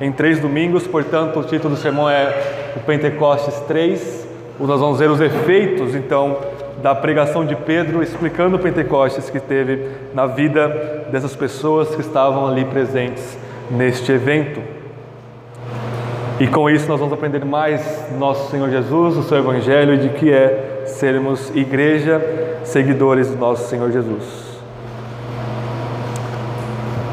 [0.00, 4.26] em três domingos, portanto, o título do sermão é o Pentecostes 3.
[4.58, 6.38] Nós vamos ver os efeitos, então,
[6.82, 12.46] da pregação de Pedro, explicando o Pentecostes que teve na vida dessas pessoas que estavam
[12.46, 13.36] ali presentes
[13.70, 14.62] neste evento.
[16.40, 19.98] E com isso nós vamos aprender mais do nosso Senhor Jesus, do seu Evangelho e
[19.98, 22.18] de que é sermos igreja,
[22.64, 24.52] seguidores do nosso Senhor Jesus.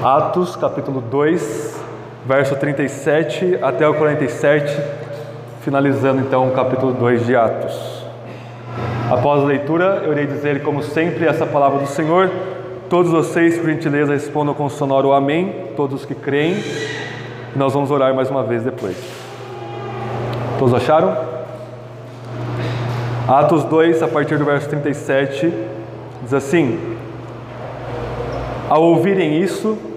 [0.02, 1.69] Atos capítulo 2,
[2.30, 4.80] verso 37 até o 47,
[5.62, 8.06] finalizando então o capítulo 2 de Atos.
[9.10, 12.30] Após a leitura, eu irei dizer, como sempre, essa palavra do Senhor.
[12.88, 16.64] Todos vocês, por gentileza, respondam com sonoro amém, todos que creem.
[17.56, 18.96] Nós vamos orar mais uma vez depois.
[20.60, 21.18] Todos acharam?
[23.28, 25.52] Atos 2, a partir do verso 37,
[26.22, 26.96] diz assim:
[28.70, 29.89] Ao ouvirem isso,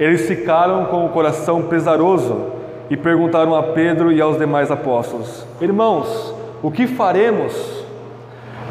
[0.00, 2.46] eles ficaram com o coração pesaroso
[2.88, 7.54] e perguntaram a Pedro e aos demais apóstolos: Irmãos, o que faremos?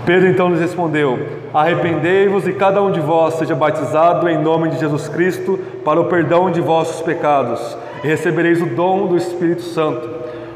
[0.07, 1.19] Pedro então lhes respondeu:
[1.53, 6.05] Arrependei-vos e cada um de vós seja batizado em nome de Jesus Cristo para o
[6.05, 10.09] perdão de vossos pecados, e recebereis o dom do Espírito Santo.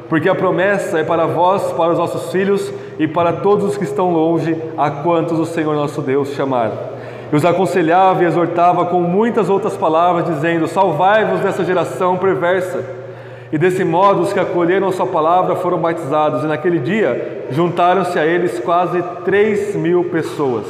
[0.09, 3.83] Porque a promessa é para vós, para os vossos filhos e para todos os que
[3.83, 6.92] estão longe, a quantos o Senhor nosso Deus chamar.
[7.31, 12.83] E os aconselhava e exortava com muitas outras palavras, dizendo: Salvai-vos dessa geração perversa.
[13.51, 18.17] E desse modo os que acolheram a sua palavra foram batizados, e naquele dia juntaram-se
[18.17, 20.65] a eles quase três mil pessoas.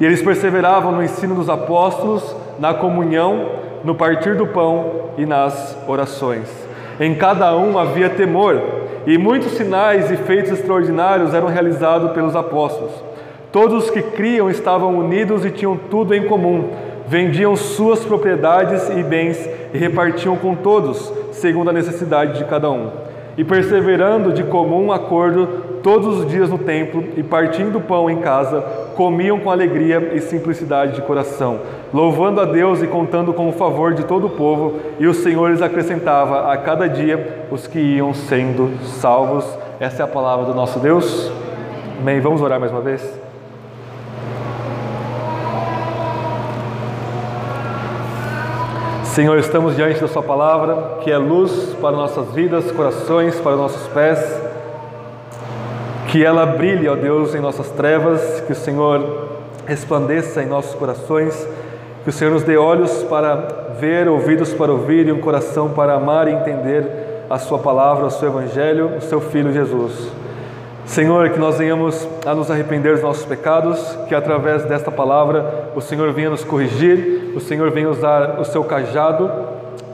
[0.00, 3.50] E eles perseveravam no ensino dos apóstolos, na comunhão,
[3.84, 6.48] no partir do pão e nas orações.
[6.98, 8.60] Em cada um havia temor,
[9.06, 12.92] e muitos sinais e feitos extraordinários eram realizados pelos apóstolos.
[13.56, 16.72] Todos os que criam estavam unidos e tinham tudo em comum.
[17.08, 22.90] Vendiam suas propriedades e bens e repartiam com todos, segundo a necessidade de cada um.
[23.34, 25.46] E perseverando de comum acordo
[25.82, 28.60] todos os dias no templo e partindo pão em casa,
[28.94, 31.60] comiam com alegria e simplicidade de coração,
[31.94, 35.50] louvando a Deus e contando com o favor de todo o povo, e o Senhor
[35.50, 38.70] lhes acrescentava a cada dia os que iam sendo
[39.00, 39.46] salvos.
[39.80, 41.32] Essa é a palavra do nosso Deus.
[41.98, 42.20] Amém.
[42.20, 43.25] Vamos orar mais uma vez?
[49.16, 53.88] Senhor, estamos diante da Sua palavra, que é luz para nossas vidas, corações, para nossos
[53.88, 54.20] pés.
[56.08, 59.28] Que ela brilhe, ó Deus, em nossas trevas, que o Senhor
[59.64, 61.48] resplandeça em nossos corações,
[62.04, 63.36] que o Senhor nos dê olhos para
[63.80, 68.10] ver, ouvidos para ouvir e um coração para amar e entender a Sua palavra, o
[68.10, 70.10] Seu Evangelho, o Seu Filho Jesus.
[70.86, 75.80] Senhor, que nós venhamos a nos arrepender dos nossos pecados, que através desta palavra o
[75.80, 79.30] Senhor venha nos corrigir, o Senhor venha usar o seu cajado,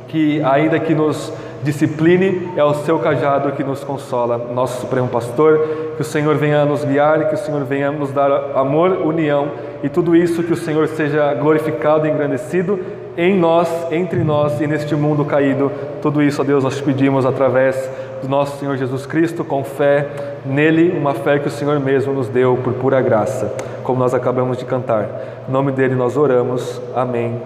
[0.07, 1.33] que ainda que nos
[1.63, 6.65] discipline, é o seu cajado que nos consola, nosso Supremo Pastor, que o Senhor venha
[6.65, 9.49] nos guiar, que o Senhor venha nos dar amor, união
[9.83, 12.79] e tudo isso que o Senhor seja glorificado e engrandecido
[13.17, 15.71] em nós, entre nós e neste mundo caído.
[16.01, 17.77] Tudo isso, ó Deus, nós te pedimos através
[18.23, 20.09] do nosso Senhor Jesus Cristo, com fé
[20.47, 23.53] nele, uma fé que o Senhor mesmo nos deu por pura graça,
[23.83, 25.09] como nós acabamos de cantar.
[25.49, 26.81] Em nome dele nós oramos.
[26.95, 27.41] Amém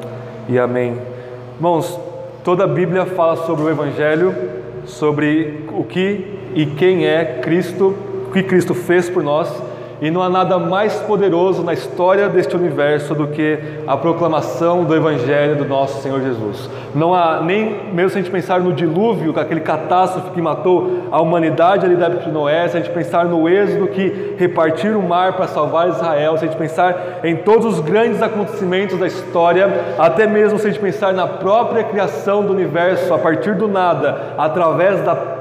[0.49, 0.97] e amém.
[1.57, 1.99] Irmãos,
[2.45, 4.35] toda a Bíblia fala sobre o Evangelho,
[4.85, 7.95] sobre o que e quem é Cristo,
[8.29, 9.51] o que Cristo fez por nós
[10.01, 14.95] e não há nada mais poderoso na história deste universo do que a proclamação do
[14.95, 16.69] Evangelho do nosso Senhor Jesus.
[16.95, 21.21] Não há nem, mesmo se a gente pensar no dilúvio, aquele catástrofe que matou a
[21.21, 25.03] humanidade ali da época de Noé, se a gente pensar no êxodo que repartir o
[25.03, 29.69] mar para salvar Israel, se a gente pensar em todos os grandes acontecimentos da história,
[29.99, 34.35] até mesmo se a gente pensar na própria criação do universo a partir do nada,
[34.37, 35.37] através da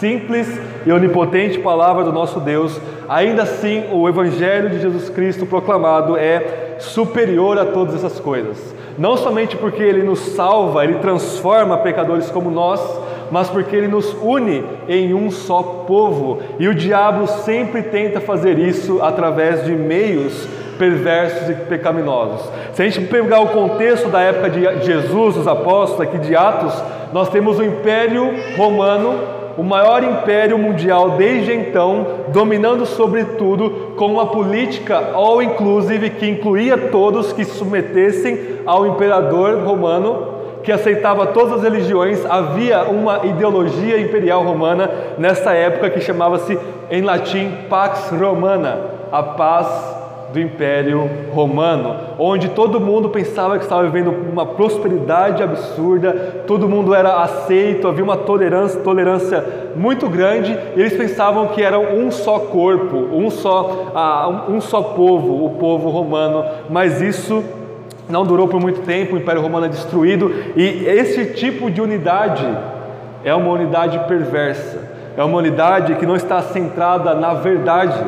[0.00, 0.48] simples
[0.86, 6.76] e onipotente palavra do nosso Deus, ainda assim o Evangelho de Jesus Cristo proclamado é
[6.78, 8.56] superior a todas essas coisas.
[8.96, 12.80] Não somente porque ele nos salva, ele transforma pecadores como nós,
[13.28, 16.40] mas porque ele nos une em um só povo.
[16.60, 20.46] E o diabo sempre tenta fazer isso através de meios
[20.78, 22.48] perversos e pecaminosos.
[22.74, 26.72] Se a gente pegar o contexto da época de Jesus, os apóstolos, aqui de Atos,
[27.12, 34.06] nós temos o Império Romano o maior império mundial desde então, dominando sobre tudo, com
[34.06, 41.26] uma política all inclusive que incluía todos que se submetessem ao imperador romano, que aceitava
[41.26, 42.24] todas as religiões.
[42.26, 46.58] Havia uma ideologia imperial romana nessa época que chamava-se
[46.90, 48.78] em latim Pax Romana,
[49.10, 50.00] a paz
[50.32, 56.94] do Império Romano, onde todo mundo pensava que estava vivendo uma prosperidade absurda, todo mundo
[56.94, 59.44] era aceito, havia uma tolerância, tolerância
[59.74, 63.92] muito grande, e eles pensavam que era um só corpo, um só,
[64.48, 67.42] um só povo, o povo romano, mas isso
[68.08, 72.46] não durou por muito tempo, o Império Romano é destruído, e esse tipo de unidade
[73.24, 77.98] é uma unidade perversa, é uma unidade que não está centrada na verdade,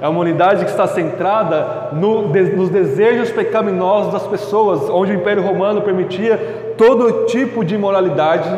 [0.00, 5.42] é uma unidade que está centrada no, nos desejos pecaminosos das pessoas, onde o Império
[5.42, 8.48] Romano permitia todo tipo de imoralidade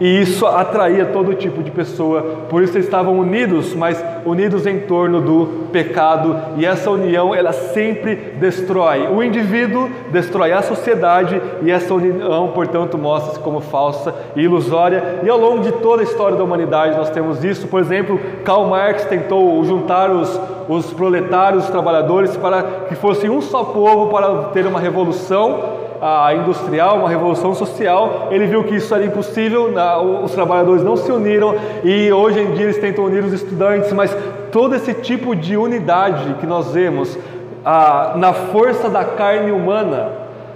[0.00, 4.80] e isso atraía todo tipo de pessoa, por isso eles estavam unidos, mas unidos em
[4.80, 11.70] torno do pecado, e essa união ela sempre destrói o indivíduo, destrói a sociedade, e
[11.70, 15.20] essa união, portanto, mostra-se como falsa e ilusória.
[15.22, 17.66] E ao longo de toda a história da humanidade nós temos isso.
[17.68, 23.40] Por exemplo, Karl Marx tentou juntar os, os proletários, os trabalhadores, para que fossem um
[23.40, 28.94] só povo para ter uma revolução a industrial, uma revolução social, ele viu que isso
[28.94, 29.70] era impossível,
[30.22, 34.16] os trabalhadores não se uniram e hoje em dia eles tentam unir os estudantes, mas
[34.52, 37.18] todo esse tipo de unidade que nós vemos
[38.16, 40.10] na força da carne humana,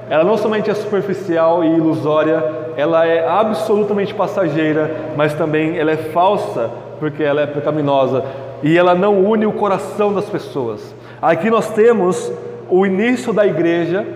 [0.08, 2.42] ela não somente é superficial e ilusória,
[2.76, 8.24] ela é absolutamente passageira, mas também ela é falsa, porque ela é pecaminosa
[8.62, 10.94] e ela não une o coração das pessoas.
[11.20, 12.32] Aqui nós temos
[12.70, 14.06] o início da igreja,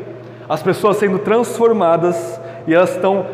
[0.49, 3.27] as pessoas sendo transformadas e elas estão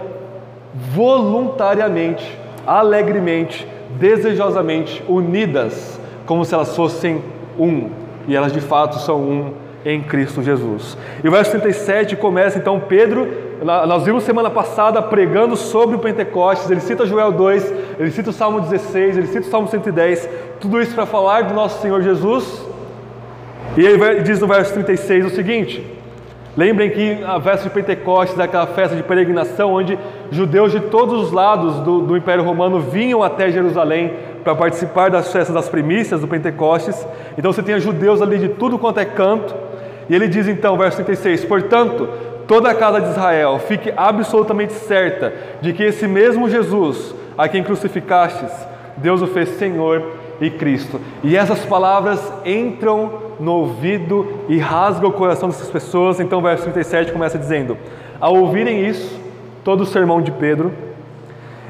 [0.94, 3.66] voluntariamente, alegremente,
[3.98, 7.22] desejosamente unidas, como se elas fossem
[7.58, 7.90] um,
[8.26, 9.52] e elas de fato são um
[9.84, 10.96] em Cristo Jesus.
[11.22, 13.28] E o verso 37 começa então Pedro,
[13.64, 18.32] nós vimos semana passada pregando sobre o Pentecostes, ele cita Joel 2, ele cita o
[18.32, 20.28] Salmo 16, ele cita o Salmo 110,
[20.60, 22.64] tudo isso para falar do nosso Senhor Jesus.
[23.76, 26.01] E ele diz no verso 36 o seguinte:
[26.54, 29.98] Lembrem que a festa de Pentecostes é aquela festa de peregrinação onde
[30.30, 34.12] judeus de todos os lados do, do Império Romano vinham até Jerusalém
[34.44, 37.06] para participar das festas das primícias do Pentecostes.
[37.38, 39.54] Então você tinha judeus ali de tudo quanto é canto.
[40.10, 42.06] E ele diz então, verso 36: Portanto,
[42.46, 45.32] toda a casa de Israel fique absolutamente certa
[45.62, 48.52] de que esse mesmo Jesus, a quem crucificastes,
[48.98, 50.02] Deus o fez Senhor
[50.38, 51.00] e Cristo.
[51.24, 56.20] E essas palavras entram no ouvido e rasgam o coração dessas pessoas.
[56.20, 57.76] Então, o verso 37 começa dizendo:
[58.20, 59.20] Ao ouvirem isso,
[59.64, 60.72] todo o sermão de Pedro,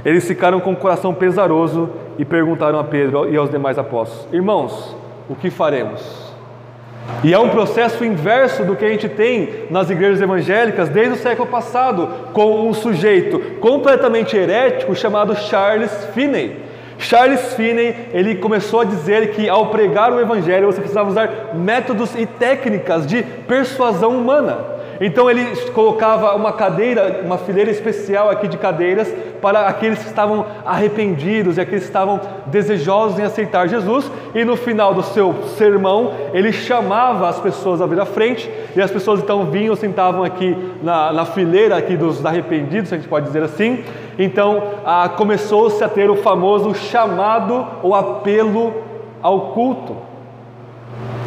[0.04, 1.88] eles ficaram com o coração pesaroso
[2.18, 4.94] e perguntaram a Pedro e aos demais apóstolos: Irmãos,
[5.28, 6.32] o que faremos?
[7.24, 11.16] E é um processo inverso do que a gente tem nas igrejas evangélicas desde o
[11.16, 16.71] século passado, com um sujeito completamente herético chamado Charles Finney.
[17.02, 22.14] Charles Finney, ele começou a dizer que ao pregar o evangelho você precisava usar métodos
[22.14, 24.71] e técnicas de persuasão humana.
[25.04, 30.46] Então ele colocava uma cadeira, uma fileira especial aqui de cadeiras para aqueles que estavam
[30.64, 34.08] arrependidos e aqueles que estavam desejosos em aceitar Jesus.
[34.32, 38.80] E no final do seu sermão, ele chamava as pessoas a vir à frente e
[38.80, 43.26] as pessoas então vinham, sentavam aqui na, na fileira aqui dos arrependidos, a gente pode
[43.26, 43.82] dizer assim.
[44.16, 48.72] Então ah, começou-se a ter o famoso chamado ou apelo
[49.20, 49.96] ao culto.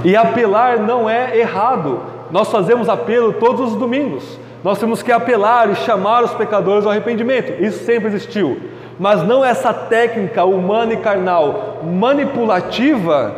[0.05, 4.39] E apelar não é errado, nós fazemos apelo todos os domingos.
[4.63, 7.63] Nós temos que apelar e chamar os pecadores ao arrependimento.
[7.63, 8.59] Isso sempre existiu.
[8.99, 13.35] Mas não essa técnica humana e carnal manipulativa,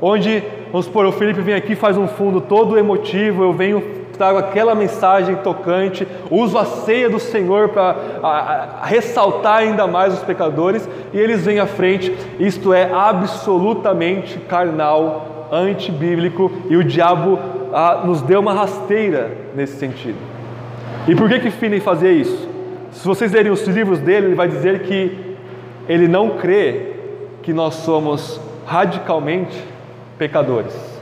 [0.00, 3.82] onde, vamos supor, o Felipe vem aqui faz um fundo todo emotivo, eu venho,
[4.16, 7.96] trago aquela mensagem tocante, uso a ceia do Senhor para
[8.82, 12.16] ressaltar ainda mais os pecadores, e eles vêm à frente.
[12.38, 17.38] Isto é absolutamente carnal, antibíblico, e o diabo
[17.72, 20.18] ah, nos deu uma rasteira nesse sentido.
[21.06, 22.48] E por que que Finney fazia isso?
[22.92, 25.36] Se vocês lerem os livros dele, ele vai dizer que
[25.88, 26.92] ele não crê
[27.42, 29.56] que nós somos radicalmente
[30.16, 30.92] pecadores.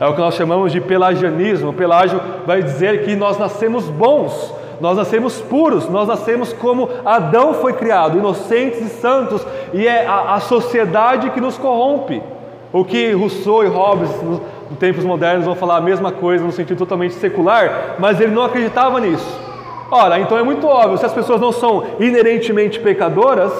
[0.00, 1.70] É o que nós chamamos de pelagianismo.
[1.70, 7.54] O pelágio vai dizer que nós nascemos bons, nós nascemos puros, nós nascemos como Adão
[7.54, 12.22] foi criado, inocentes e santos, e é a, a sociedade que nos corrompe.
[12.72, 14.10] O que Rousseau e Hobbes
[14.70, 18.44] em tempos modernos vão falar a mesma coisa no sentido totalmente secular, mas ele não
[18.44, 19.40] acreditava nisso.
[19.90, 23.52] Ora, então é muito óbvio, se as pessoas não são inerentemente pecadoras,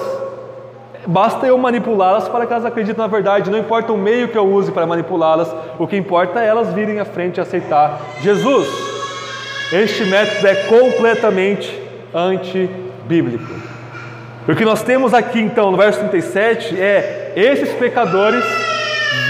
[1.05, 4.45] basta eu manipulá-las para que elas acreditem na verdade, não importa o meio que eu
[4.45, 8.67] use para manipulá-las, o que importa é elas virem à frente e aceitar Jesus.
[9.71, 11.81] Este método é completamente
[12.13, 13.53] antibíblico.
[14.47, 18.43] O que nós temos aqui então no verso 37 é esses pecadores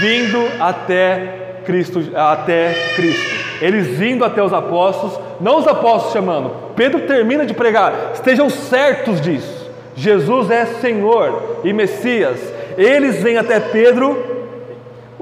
[0.00, 3.46] vindo até Cristo até Cristo.
[3.60, 6.50] Eles vindo até os apóstolos, não os apóstolos chamando.
[6.74, 8.12] Pedro termina de pregar.
[8.14, 9.70] Estejam certos disso.
[9.94, 12.40] Jesus é Senhor e Messias.
[12.78, 14.36] Eles vêm até Pedro.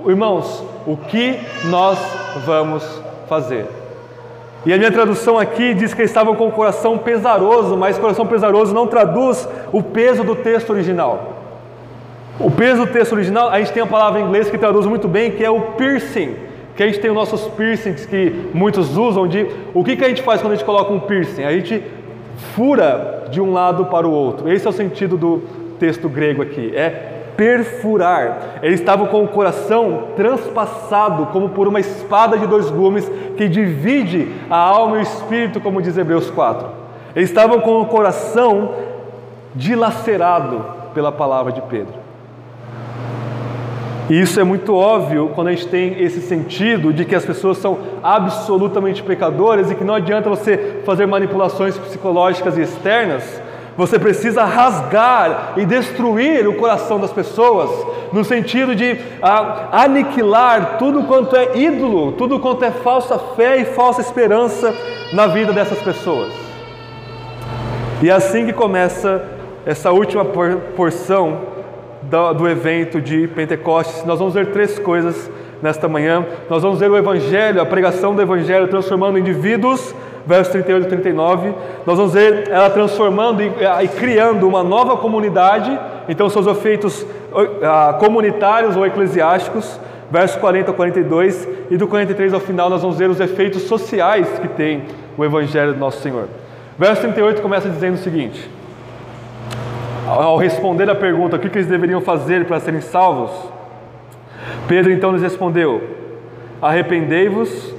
[0.07, 1.99] Irmãos, o que nós
[2.45, 2.85] vamos
[3.29, 3.67] fazer?
[4.67, 8.27] E a minha tradução aqui diz que eles estavam com o coração pesaroso, mas coração
[8.27, 11.34] pesaroso não traduz o peso do texto original.
[12.38, 15.07] O peso do texto original, a gente tem a palavra em inglês que traduz muito
[15.07, 16.35] bem, que é o piercing,
[16.76, 20.09] que a gente tem os nossos piercings que muitos usam de o que, que a
[20.09, 21.45] gente faz quando a gente coloca um piercing?
[21.45, 21.81] A gente
[22.57, 24.50] fura de um lado para o outro.
[24.50, 25.43] Esse é o sentido do
[25.79, 28.59] texto grego aqui, é perfurar.
[28.62, 34.29] Eles estavam com o coração transpassado, como por uma espada de dois gumes que divide
[34.50, 36.67] a alma e o espírito, como diz Hebreus 4.
[37.14, 38.75] Eles estavam com o coração
[39.55, 42.03] dilacerado pela palavra de Pedro.
[44.08, 47.56] E isso é muito óbvio quando a gente tem esse sentido de que as pessoas
[47.56, 53.40] são absolutamente pecadoras e que não adianta você fazer manipulações psicológicas e externas.
[53.78, 57.70] Você precisa rasgar e destruir o coração das pessoas,
[58.12, 63.64] no sentido de ah, aniquilar tudo quanto é ídolo, tudo quanto é falsa fé e
[63.64, 64.73] falsa esperança
[65.14, 66.30] na vida dessas pessoas.
[68.02, 69.25] E é assim que começa
[69.64, 70.26] essa última
[70.76, 71.53] porção
[72.33, 75.30] do, evento de Pentecostes, nós vamos ver três coisas
[75.61, 76.25] nesta manhã.
[76.49, 79.94] Nós vamos ver o Evangelho, a pregação do Evangelho transformando indivíduos,
[80.25, 81.54] versos 38 e 39.
[81.85, 83.50] Nós vamos ver ela transformando e,
[83.83, 85.76] e criando uma nova comunidade,
[86.09, 89.80] então seus efeitos uh, comunitários ou eclesiásticos,
[90.11, 91.49] versos 40 a 42.
[91.71, 94.85] E do 43 ao final nós vamos ver os efeitos sociais que tem
[95.18, 96.28] o Evangelho do nosso Senhor.
[96.78, 98.49] Verso 38 começa dizendo o seguinte.
[100.06, 103.30] Ao responder a pergunta o que eles deveriam fazer para serem salvos,
[104.68, 105.82] Pedro então lhes respondeu:
[106.61, 107.75] Arrependei-vos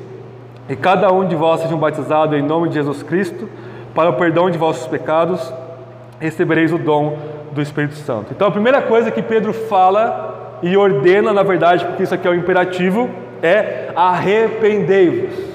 [0.67, 3.47] e cada um de vós seja batizado em nome de Jesus Cristo
[3.93, 5.53] para o perdão de vossos pecados,
[6.19, 7.17] recebereis o dom
[7.51, 8.27] do Espírito Santo.
[8.31, 12.31] Então a primeira coisa que Pedro fala e ordena, na verdade, porque isso aqui é
[12.31, 13.09] o imperativo,
[13.41, 15.54] é arrependei-vos.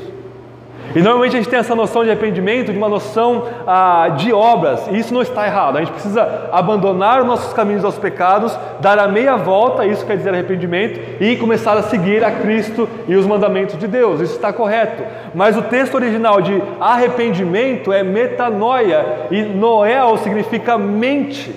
[0.95, 4.89] E normalmente a gente tem essa noção de arrependimento, de uma noção ah, de obras,
[4.89, 5.77] e isso não está errado.
[5.77, 10.17] A gente precisa abandonar os nossos caminhos aos pecados, dar a meia volta, isso quer
[10.17, 14.21] dizer arrependimento, e começar a seguir a Cristo e os mandamentos de Deus.
[14.21, 15.05] Isso está correto.
[15.33, 21.55] Mas o texto original de arrependimento é metanoia, e noel significa mente,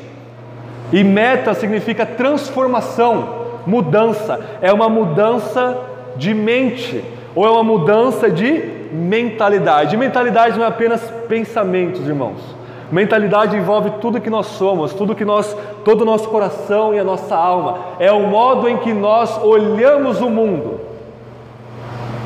[0.91, 4.39] e meta significa transformação, mudança.
[4.61, 5.75] É uma mudança
[6.15, 9.97] de mente, ou é uma mudança de mentalidade.
[9.97, 12.55] mentalidade não é apenas pensamentos, irmãos.
[12.91, 17.03] Mentalidade envolve tudo que nós somos, tudo que nós, todo o nosso coração e a
[17.03, 17.79] nossa alma.
[17.99, 20.79] É o modo em que nós olhamos o mundo,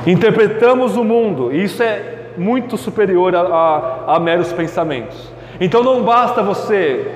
[0.05, 1.53] interpretamos o mundo.
[1.53, 5.31] E isso é muito superior a, a, a meros pensamentos.
[5.59, 7.07] Então não basta você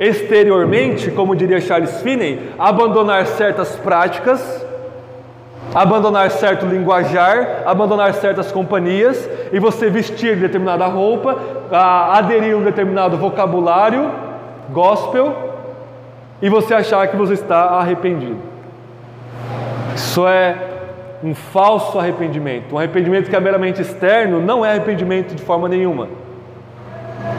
[0.00, 4.65] exteriormente, como diria Charles Finney, abandonar certas práticas
[5.76, 11.36] abandonar certo linguajar, abandonar certas companhias e você vestir determinada roupa,
[11.70, 14.10] aderir a um determinado vocabulário
[14.70, 15.36] gospel
[16.40, 18.38] e você achar que você está arrependido.
[19.94, 20.56] Isso é
[21.22, 22.74] um falso arrependimento.
[22.74, 26.08] Um arrependimento que é meramente externo não é arrependimento de forma nenhuma.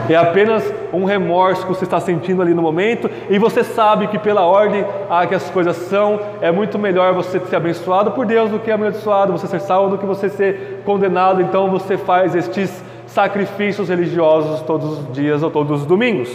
[0.08, 4.18] É apenas um remorso que você está sentindo ali no momento e você sabe que
[4.18, 8.50] pela ordem a que as coisas são, é muito melhor você ser abençoado por Deus
[8.50, 11.42] do que abençoado, você ser salvo do que você ser condenado.
[11.42, 16.30] Então você faz estes sacrifícios religiosos todos os dias ou todos os domingos.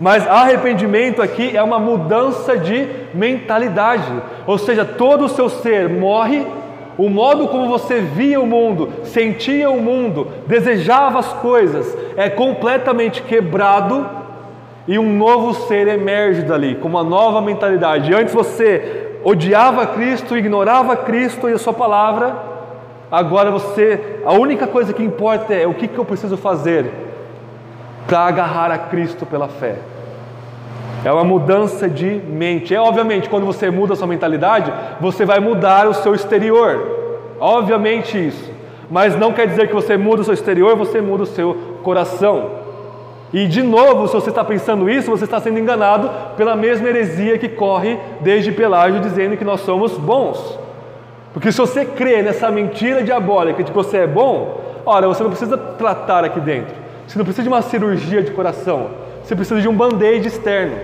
[0.00, 4.12] Mas arrependimento aqui é uma mudança de mentalidade,
[4.46, 6.46] ou seja, todo o seu ser morre
[6.98, 13.22] o modo como você via o mundo, sentia o mundo, desejava as coisas, é completamente
[13.22, 14.04] quebrado
[14.88, 18.12] e um novo ser emerge dali, com uma nova mentalidade.
[18.12, 22.34] Antes você odiava Cristo, ignorava Cristo e a Sua palavra,
[23.12, 26.90] agora você, a única coisa que importa é o que, que eu preciso fazer
[28.08, 29.76] para agarrar a Cristo pela fé.
[31.04, 32.74] É uma mudança de mente.
[32.74, 36.98] É obviamente, quando você muda a sua mentalidade, você vai mudar o seu exterior.
[37.38, 38.50] Obviamente isso.
[38.90, 42.50] Mas não quer dizer que você muda o seu exterior, você muda o seu coração.
[43.32, 47.36] E de novo, se você está pensando isso, você está sendo enganado pela mesma heresia
[47.36, 50.58] que corre desde Pelágio dizendo que nós somos bons.
[51.34, 55.30] Porque se você crê nessa mentira diabólica de que você é bom, ora, você não
[55.30, 56.74] precisa tratar aqui dentro.
[57.06, 58.88] Você não precisa de uma cirurgia de coração.
[59.28, 60.74] Você precisa de um band-aid externo.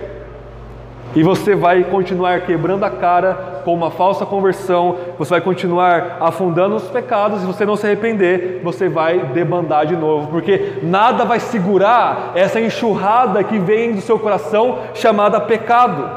[1.15, 6.75] E você vai continuar quebrando a cara com uma falsa conversão, você vai continuar afundando
[6.75, 11.39] nos pecados, e você não se arrepender, você vai debandar de novo, porque nada vai
[11.39, 16.07] segurar essa enxurrada que vem do seu coração chamada pecado.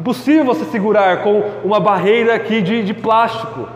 [0.00, 3.68] Impossível você segurar com uma barreira aqui de, de plástico.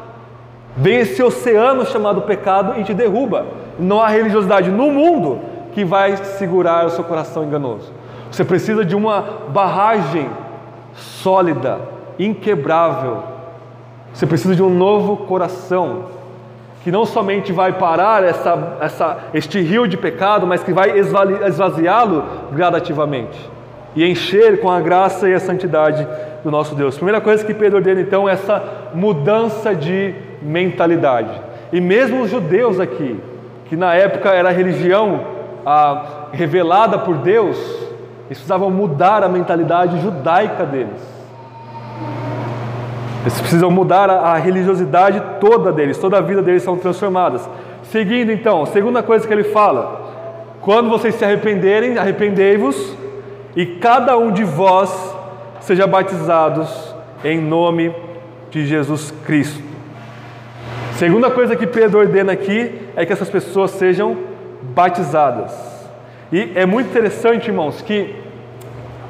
[0.77, 3.47] Vem esse oceano chamado pecado e te derruba.
[3.79, 7.93] Não há religiosidade no mundo que vai segurar o seu coração enganoso.
[8.31, 10.28] Você precisa de uma barragem
[10.95, 11.78] sólida,
[12.19, 13.23] inquebrável.
[14.12, 16.14] Você precisa de um novo coração
[16.83, 22.25] que não somente vai parar essa, essa, este rio de pecado, mas que vai esvaziá-lo
[22.52, 23.50] gradativamente
[23.97, 26.07] e encher com a graça e a santidade
[26.43, 26.97] do nosso Deus.
[26.97, 28.62] Primeira coisa que Pedro ordena então é essa
[28.95, 31.40] mudança de mentalidade.
[31.73, 33.19] E mesmo os judeus aqui,
[33.66, 35.34] que na época era a religião
[35.64, 37.56] ah, revelada por Deus,
[38.26, 41.14] eles precisavam mudar a mentalidade judaica deles.
[43.23, 47.49] Eles precisam mudar a, a religiosidade toda deles, toda a vida deles são transformadas.
[47.85, 50.02] Seguindo então, segunda coisa que ele fala:
[50.61, 52.97] quando vocês se arrependerem, arrependei-vos,
[53.56, 55.14] e cada um de vós
[55.61, 56.94] seja batizados
[57.25, 57.94] em nome
[58.50, 59.62] de Jesus Cristo.
[60.97, 64.16] Segunda coisa que Pedro ordena aqui é que essas pessoas sejam
[64.75, 65.52] batizadas.
[66.33, 68.16] E é muito interessante, irmãos, que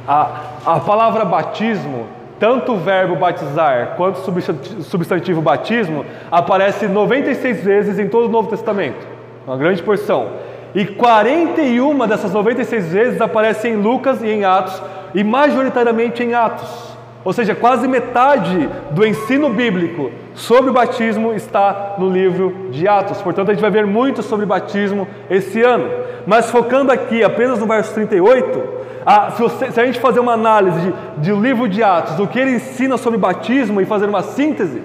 [0.07, 2.07] a, a palavra batismo,
[2.39, 8.51] tanto o verbo batizar quanto o substantivo batismo, aparece 96 vezes em todo o Novo
[8.51, 9.07] Testamento,
[9.47, 10.33] uma grande porção.
[10.75, 14.83] E 41 dessas 96 vezes aparecem em Lucas e em Atos,
[15.15, 16.94] e majoritariamente em Atos.
[17.25, 23.23] Ou seja, quase metade do ensino bíblico sobre o batismo está no livro de Atos.
[23.23, 25.89] Portanto, a gente vai ver muito sobre batismo esse ano.
[26.27, 28.63] Mas focando aqui apenas no verso 38,
[29.07, 32.15] a, se, você, se, a gente fazer uma análise de, de o livro de Atos,
[32.17, 34.83] do que ele ensina sobre batismo e fazer uma síntese,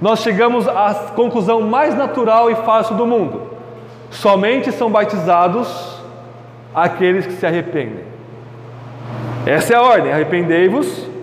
[0.00, 3.42] nós chegamos à conclusão mais natural e fácil do mundo.
[4.10, 6.00] Somente são batizados
[6.74, 8.04] aqueles que se arrependem.
[9.44, 11.15] Essa é a ordem: arrependei-vos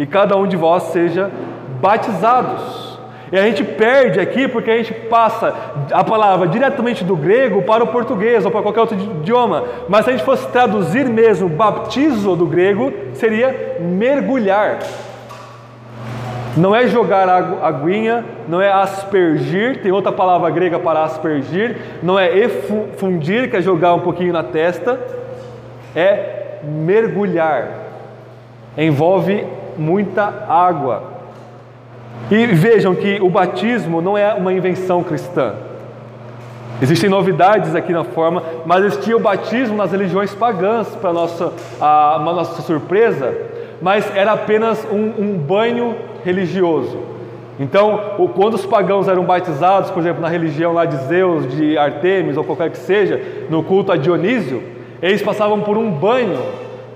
[0.00, 1.30] e cada um de vós seja
[1.78, 2.98] batizados.
[3.30, 5.54] E a gente perde aqui porque a gente passa
[5.92, 9.62] a palavra diretamente do grego para o português ou para qualquer outro idioma.
[9.90, 14.78] Mas se a gente fosse traduzir mesmo baptizo do grego, seria mergulhar.
[16.56, 17.28] Não é jogar
[17.62, 23.60] aguinha, não é aspergir, tem outra palavra grega para aspergir, não é efundir, que é
[23.60, 24.98] jogar um pouquinho na testa,
[25.94, 27.68] é mergulhar.
[28.78, 31.02] Envolve muita água.
[32.30, 35.54] E vejam que o batismo não é uma invenção cristã.
[36.82, 42.18] Existem novidades aqui na forma, mas existia o batismo nas religiões pagãs, para nossa, a,
[42.24, 43.36] nossa surpresa,
[43.82, 46.98] mas era apenas um, um banho religioso.
[47.58, 52.38] Então, quando os pagãos eram batizados, por exemplo, na religião lá de Zeus, de Artemis
[52.38, 54.62] ou qualquer que seja, no culto a Dionísio,
[55.02, 56.38] eles passavam por um banho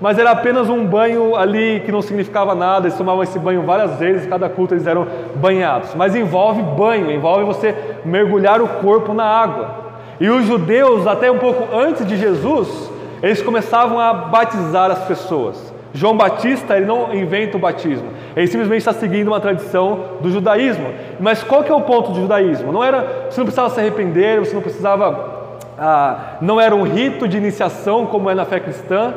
[0.01, 3.97] mas era apenas um banho ali que não significava nada, eles tomavam esse banho várias
[3.97, 5.95] vezes, cada culto eles eram banhados.
[5.95, 9.85] Mas envolve banho, envolve você mergulhar o corpo na água.
[10.19, 15.73] E os judeus, até um pouco antes de Jesus, eles começavam a batizar as pessoas.
[15.93, 20.87] João Batista, ele não inventa o batismo, ele simplesmente está seguindo uma tradição do judaísmo.
[21.21, 22.71] Mas qual que é o ponto do judaísmo?
[22.71, 25.47] Não era, você não precisava se arrepender, você não precisava,
[25.79, 29.13] ah, não era um rito de iniciação como é na fé cristã,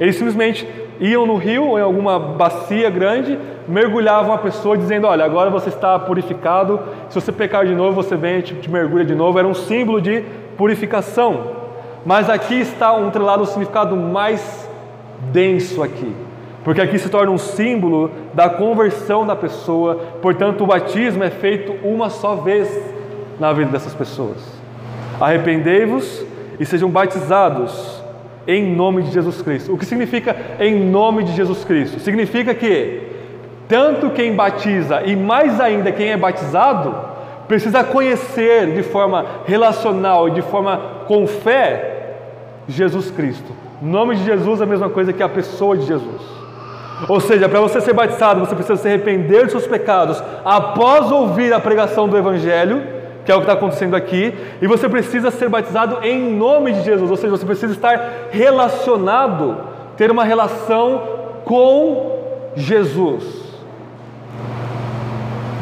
[0.00, 0.66] eles simplesmente
[0.98, 5.68] iam no rio ou em alguma bacia grande, mergulhavam a pessoa dizendo: Olha, agora você
[5.68, 9.38] está purificado, se você pecar de novo, você vem e te, mergulha de novo.
[9.38, 10.24] Era um símbolo de
[10.56, 11.60] purificação.
[12.04, 14.68] Mas aqui está um trelado, um significado mais
[15.30, 16.14] denso aqui.
[16.64, 21.74] Porque aqui se torna um símbolo da conversão da pessoa, portanto, o batismo é feito
[21.86, 22.70] uma só vez
[23.38, 24.38] na vida dessas pessoas.
[25.20, 26.24] Arrependei-vos
[26.58, 27.99] e sejam batizados
[28.50, 29.72] em nome de Jesus Cristo.
[29.72, 32.00] O que significa em nome de Jesus Cristo?
[32.00, 33.02] Significa que
[33.68, 36.94] tanto quem batiza e mais ainda quem é batizado
[37.46, 42.16] precisa conhecer de forma relacional e de forma com fé
[42.68, 43.52] Jesus Cristo.
[43.80, 46.22] O nome de Jesus é a mesma coisa que a pessoa de Jesus.
[47.08, 51.52] Ou seja, para você ser batizado, você precisa se arrepender dos seus pecados após ouvir
[51.52, 52.99] a pregação do Evangelho
[53.30, 56.82] que é o que está acontecendo aqui, e você precisa ser batizado em nome de
[56.82, 59.56] Jesus, ou seja, você precisa estar relacionado,
[59.96, 61.02] ter uma relação
[61.44, 62.18] com
[62.56, 63.24] Jesus.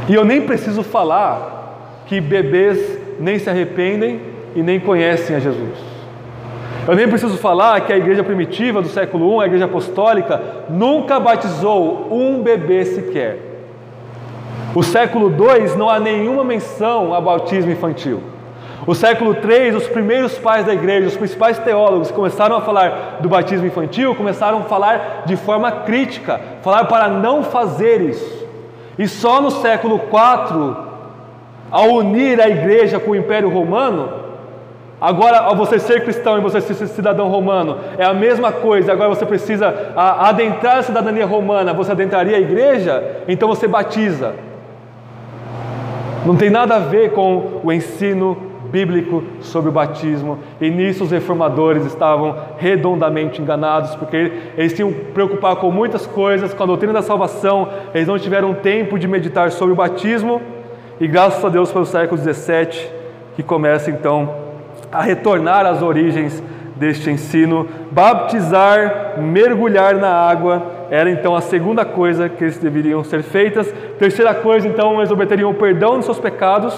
[0.08, 4.22] E eu nem preciso falar que bebês nem se arrependem
[4.56, 5.76] e nem conhecem a Jesus.
[6.86, 11.20] Eu nem preciso falar que a igreja primitiva do século I, a igreja apostólica, nunca
[11.20, 13.47] batizou um bebê sequer.
[14.74, 18.20] O século II não há nenhuma menção a batismo infantil.
[18.86, 23.28] O século III, os primeiros pais da igreja, os principais teólogos começaram a falar do
[23.28, 28.46] batismo infantil, começaram a falar de forma crítica, falar para não fazer isso.
[28.98, 30.76] E só no século IV,
[31.70, 34.10] ao unir a igreja com o Império Romano,
[35.00, 39.08] agora ao você ser cristão e você ser cidadão romano, é a mesma coisa, agora
[39.08, 44.47] você precisa adentrar a cidadania romana, você adentraria a igreja, então você batiza.
[46.28, 48.36] Não tem nada a ver com o ensino
[48.70, 55.00] bíblico sobre o batismo, e nisso os reformadores estavam redondamente enganados, porque eles tinham que
[55.06, 59.50] preocupar com muitas coisas, com a doutrina da salvação, eles não tiveram tempo de meditar
[59.50, 60.42] sobre o batismo,
[61.00, 62.90] e graças a Deus pelo século XVII,
[63.34, 64.28] que começa então
[64.92, 66.42] a retornar às origens
[66.76, 73.22] deste ensino, baptizar, mergulhar na água, era então a segunda coisa que eles deveriam ser
[73.22, 73.72] feitas.
[73.98, 76.74] Terceira coisa, então, eles obteriam o perdão dos seus pecados.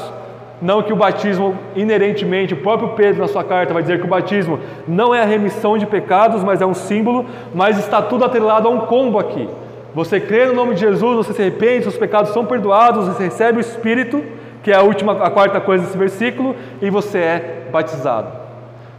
[0.60, 4.08] Não que o batismo, inerentemente, o próprio Pedro na sua carta vai dizer que o
[4.08, 8.68] batismo não é a remissão de pecados, mas é um símbolo, mas está tudo atrelado
[8.68, 9.48] a um combo aqui.
[9.94, 13.58] Você crê no nome de Jesus, você se arrepende, seus pecados são perdoados, você recebe
[13.58, 14.22] o Espírito,
[14.62, 18.39] que é a última, a quarta coisa desse versículo, e você é batizado.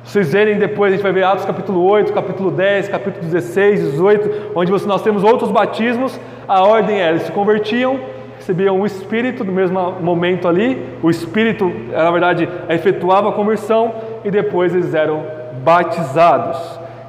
[0.03, 4.51] Vocês verem depois, a gente vai ver Atos capítulo 8, capítulo 10, capítulo 16, 18,
[4.55, 7.99] onde nós temos outros batismos, a ordem era, eles se convertiam,
[8.37, 13.93] recebiam o Espírito no mesmo momento ali, o Espírito, na verdade, efetuava a conversão
[14.25, 15.23] e depois eles eram
[15.63, 16.59] batizados.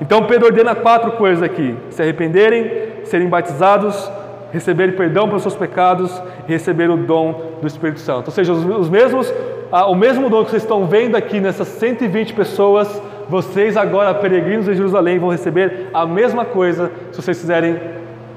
[0.00, 4.10] Então Pedro ordena quatro coisas aqui: se arrependerem, serem batizados,
[4.52, 8.26] receberem perdão pelos seus pecados e receber o dom do Espírito Santo.
[8.26, 9.32] Ou seja, os mesmos,
[9.72, 14.68] ah, o mesmo dom que vocês estão vendo aqui nessas 120 pessoas, vocês agora, peregrinos
[14.68, 17.80] em Jerusalém, vão receber a mesma coisa se vocês fizerem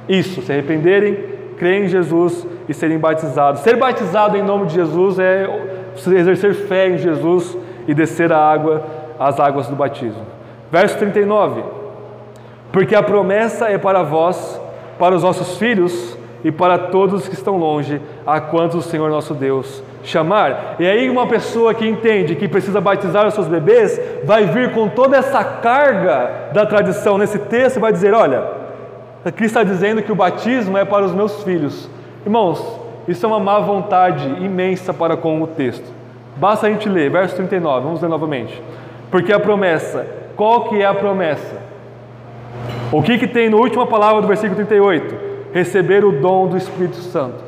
[0.08, 1.17] isso, se arrependerem,
[1.58, 3.60] crerem em Jesus e serem batizados.
[3.60, 5.50] Ser batizado em nome de Jesus é
[6.08, 8.86] exercer fé em Jesus e descer a água,
[9.19, 10.26] as águas do batismo.
[10.71, 11.63] Verso 39.
[12.71, 14.62] Porque a promessa é para vós,
[14.98, 19.34] para os vossos filhos e para todos que estão longe, a quantos o Senhor nosso
[19.34, 20.76] Deus chamar.
[20.80, 24.88] E aí uma pessoa que entende que precisa batizar os seus bebês, vai vir com
[24.88, 28.44] toda essa carga da tradição nesse texto e vai dizer, olha,
[29.24, 31.89] aqui está dizendo que o batismo é para os meus filhos.
[32.26, 35.86] Irmãos, isso é uma má vontade imensa para com o texto.
[36.38, 38.62] Basta a gente ler, verso 39, vamos ler novamente.
[39.10, 41.63] Porque a promessa, qual que é a promessa?
[42.91, 45.15] O que, que tem na última palavra do versículo 38?
[45.54, 47.44] Receber o dom do Espírito Santo.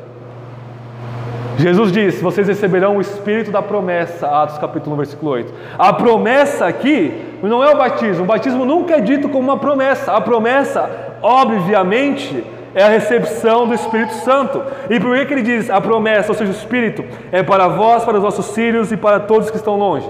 [1.58, 5.52] Jesus disse: Vocês receberão o Espírito da promessa, Atos capítulo 1, versículo 8.
[5.76, 10.12] A promessa aqui não é o batismo, o batismo nunca é dito como uma promessa.
[10.12, 10.88] A promessa,
[11.20, 12.44] obviamente,
[12.74, 14.62] é a recepção do Espírito Santo.
[14.88, 18.04] E por que, que ele diz a promessa, ou seja, o Espírito, é para vós,
[18.04, 20.08] para os vossos filhos e para todos que estão longe?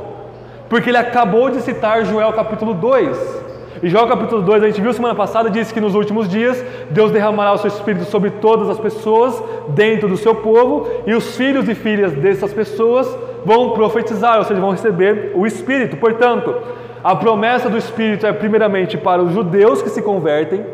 [0.68, 3.37] Porque ele acabou de citar Joel capítulo 2.
[3.80, 7.12] E Joel capítulo 2, a gente viu semana passada, diz que nos últimos dias Deus
[7.12, 11.68] derramará o seu Espírito sobre todas as pessoas dentro do seu povo, e os filhos
[11.68, 13.08] e filhas dessas pessoas
[13.44, 15.96] vão profetizar, ou seja, vão receber o Espírito.
[15.96, 16.56] Portanto,
[17.04, 20.66] a promessa do Espírito é primeiramente para os judeus que se convertem,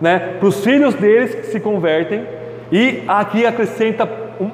[0.00, 2.24] né, para os filhos deles que se convertem,
[2.70, 4.08] e aqui acrescenta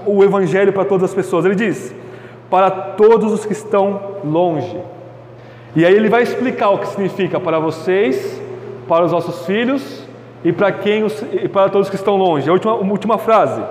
[0.06, 1.44] o Evangelho para todas as pessoas.
[1.44, 1.94] Ele diz:
[2.48, 4.76] para todos os que estão longe.
[5.74, 8.40] E aí ele vai explicar o que significa para vocês,
[8.88, 10.04] para os vossos filhos
[10.44, 12.48] e para quem os, e para todos que estão longe.
[12.48, 13.62] A última, última frase: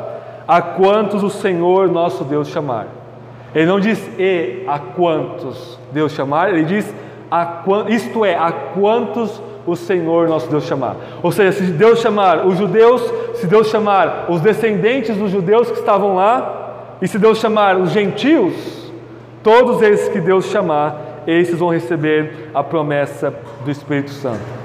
[0.47, 2.87] a quantos o Senhor nosso Deus chamar.
[3.53, 6.93] Ele não diz e a quantos Deus chamar, ele diz
[7.31, 10.95] a, isto é, a quantos o Senhor nosso Deus chamar.
[11.21, 13.01] Ou seja, se Deus chamar os judeus,
[13.35, 17.91] se Deus chamar os descendentes dos judeus que estavam lá, e se Deus chamar os
[17.91, 18.91] gentios,
[19.43, 24.59] todos esses que Deus chamar, esses vão receber a promessa do Espírito Santo.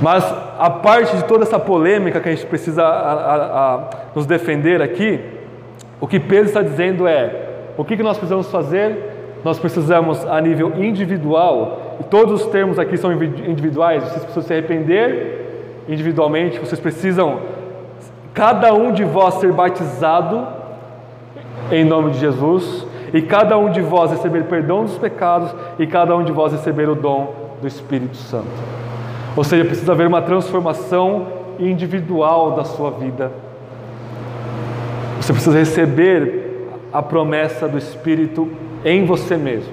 [0.00, 0.24] Mas
[0.58, 4.82] a parte de toda essa polêmica que a gente precisa a, a, a nos defender
[4.82, 5.20] aqui,
[6.00, 9.14] o que Pedro está dizendo é: o que, que nós precisamos fazer?
[9.44, 14.52] Nós precisamos, a nível individual, e todos os termos aqui são individuais, vocês precisam se
[14.52, 17.40] arrepender individualmente, vocês precisam,
[18.34, 20.46] cada um de vós, ser batizado
[21.70, 26.14] em nome de Jesus, e cada um de vós receber perdão dos pecados, e cada
[26.14, 28.46] um de vós receber o dom do Espírito Santo.
[29.34, 31.26] Ou seja, precisa haver uma transformação
[31.58, 33.32] individual da sua vida.
[35.18, 38.50] Você precisa receber a promessa do Espírito
[38.84, 39.72] em você mesmo.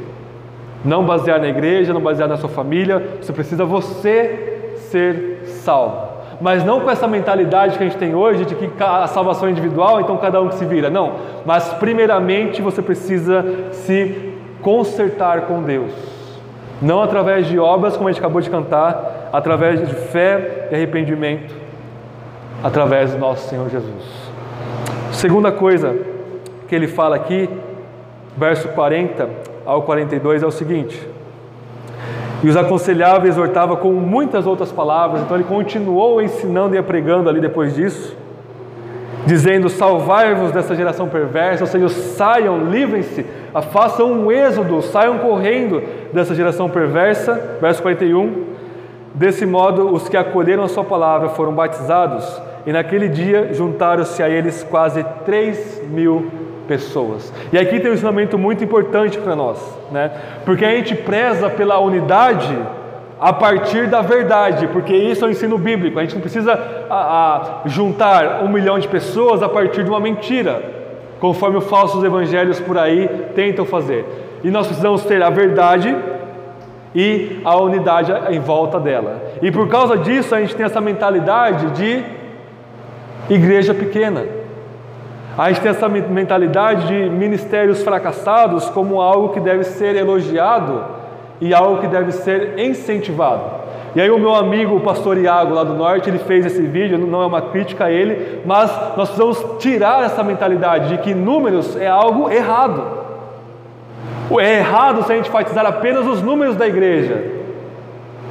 [0.85, 6.12] Não basear na igreja, não basear na sua família, você precisa você ser salvo.
[6.41, 9.51] Mas não com essa mentalidade que a gente tem hoje de que a salvação é
[9.51, 10.89] individual, então cada um que se vira.
[10.89, 11.13] Não,
[11.45, 15.91] mas primeiramente você precisa se consertar com Deus.
[16.81, 21.55] Não através de obras, como a gente acabou de cantar, através de fé e arrependimento,
[22.63, 24.31] através do nosso Senhor Jesus.
[25.11, 25.95] Segunda coisa
[26.67, 27.49] que ele fala aqui,
[28.35, 29.29] verso 40
[29.65, 31.12] ao 42, é o seguinte:
[32.43, 35.21] e os aconselhava e exortava com muitas outras palavras.
[35.21, 38.15] Então ele continuou ensinando e pregando ali depois disso,
[39.25, 43.25] dizendo: Salvai-vos dessa geração perversa, ou seja, saiam, livrem-se,
[43.71, 47.57] façam um êxodo, saiam correndo dessa geração perversa.
[47.61, 48.53] Verso 41.
[49.15, 54.29] Desse modo, os que acolheram a sua palavra foram batizados, e naquele dia juntaram-se a
[54.29, 56.31] eles quase 3 mil
[56.67, 57.33] pessoas.
[57.51, 59.59] E aqui tem um ensinamento muito importante para nós,
[59.91, 60.11] né?
[60.45, 62.57] Porque a gente preza pela unidade
[63.19, 65.97] a partir da verdade, porque isso é o ensino bíblico.
[65.97, 69.99] A gente não precisa a, a, juntar um milhão de pessoas a partir de uma
[69.99, 70.61] mentira,
[71.19, 74.05] conforme os falsos evangelhos por aí tentam fazer.
[74.43, 75.95] E nós precisamos ter a verdade
[76.93, 79.21] e a unidade em volta dela.
[79.41, 82.03] E por causa disso a gente tem essa mentalidade de
[83.29, 84.23] igreja pequena.
[85.35, 90.85] A gente tem essa mentalidade de ministérios fracassados como algo que deve ser elogiado
[91.41, 93.63] e algo que deve ser incentivado.
[93.95, 96.99] E aí o meu amigo, o pastor Iago, lá do norte, ele fez esse vídeo,
[96.99, 101.75] não é uma crítica a ele, mas nós precisamos tirar essa mentalidade de que números
[101.75, 103.03] é algo errado.
[104.39, 107.23] É errado se a gente enfatizar apenas os números da igreja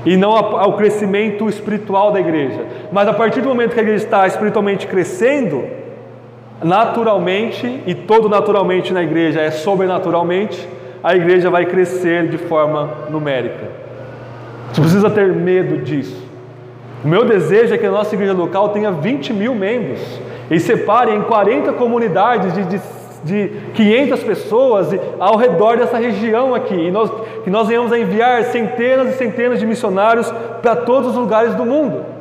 [0.04, 2.64] e não ao crescimento espiritual da igreja.
[2.90, 5.81] Mas a partir do momento que a igreja está espiritualmente crescendo,
[6.64, 10.68] naturalmente, e todo naturalmente na igreja é sobrenaturalmente,
[11.02, 13.68] a igreja vai crescer de forma numérica.
[14.72, 16.22] Você precisa ter medo disso.
[17.04, 20.00] O meu desejo é que a nossa igreja local tenha 20 mil membros
[20.50, 22.80] e separe em 40 comunidades de, de,
[23.24, 26.74] de 500 pessoas ao redor dessa região aqui.
[26.74, 27.10] E nós,
[27.42, 31.64] que nós venhamos a enviar centenas e centenas de missionários para todos os lugares do
[31.64, 32.11] mundo.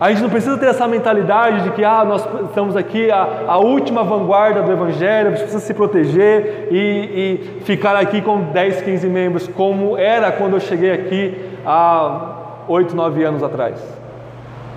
[0.00, 3.58] A gente não precisa ter essa mentalidade de que ah, nós estamos aqui a, a
[3.58, 8.80] última vanguarda do Evangelho, a gente precisa se proteger e, e, ficar aqui com 10,
[8.80, 11.34] 15 membros, como era quando eu cheguei aqui
[11.66, 14.00] há 8, 9 anos atrás.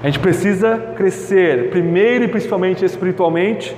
[0.04, 3.74] A gente precisa crescer, primeiro e principalmente espiritualmente,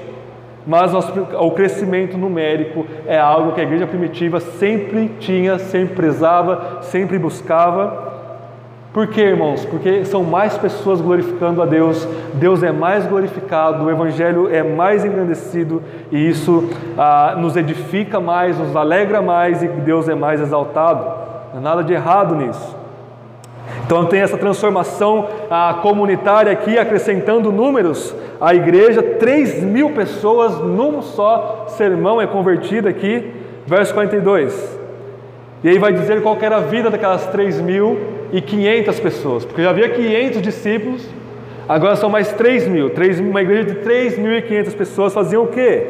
[0.65, 7.19] mas o crescimento numérico é algo que a igreja primitiva sempre tinha, sempre prezava, sempre
[7.19, 8.04] buscava
[8.95, 9.65] por quê, irmãos?
[9.65, 15.03] Porque são mais pessoas glorificando a Deus, Deus é mais glorificado, o Evangelho é mais
[15.03, 21.03] engrandecido e isso ah, nos edifica mais, nos alegra mais e Deus é mais exaltado.
[21.51, 22.73] Não há nada de errado nisso.
[23.85, 31.01] Então tem essa transformação ah, comunitária aqui, acrescentando números à igreja, 3 mil pessoas num
[31.01, 33.29] só sermão é convertida aqui,
[33.67, 34.79] verso 42.
[35.65, 39.63] E aí vai dizer qual era a vida daquelas 3 mil e 500 pessoas, porque
[39.63, 41.07] já havia 500 discípulos,
[41.69, 45.87] agora são mais 3 mil, 3, uma igreja de 3.500 pessoas faziam o quê?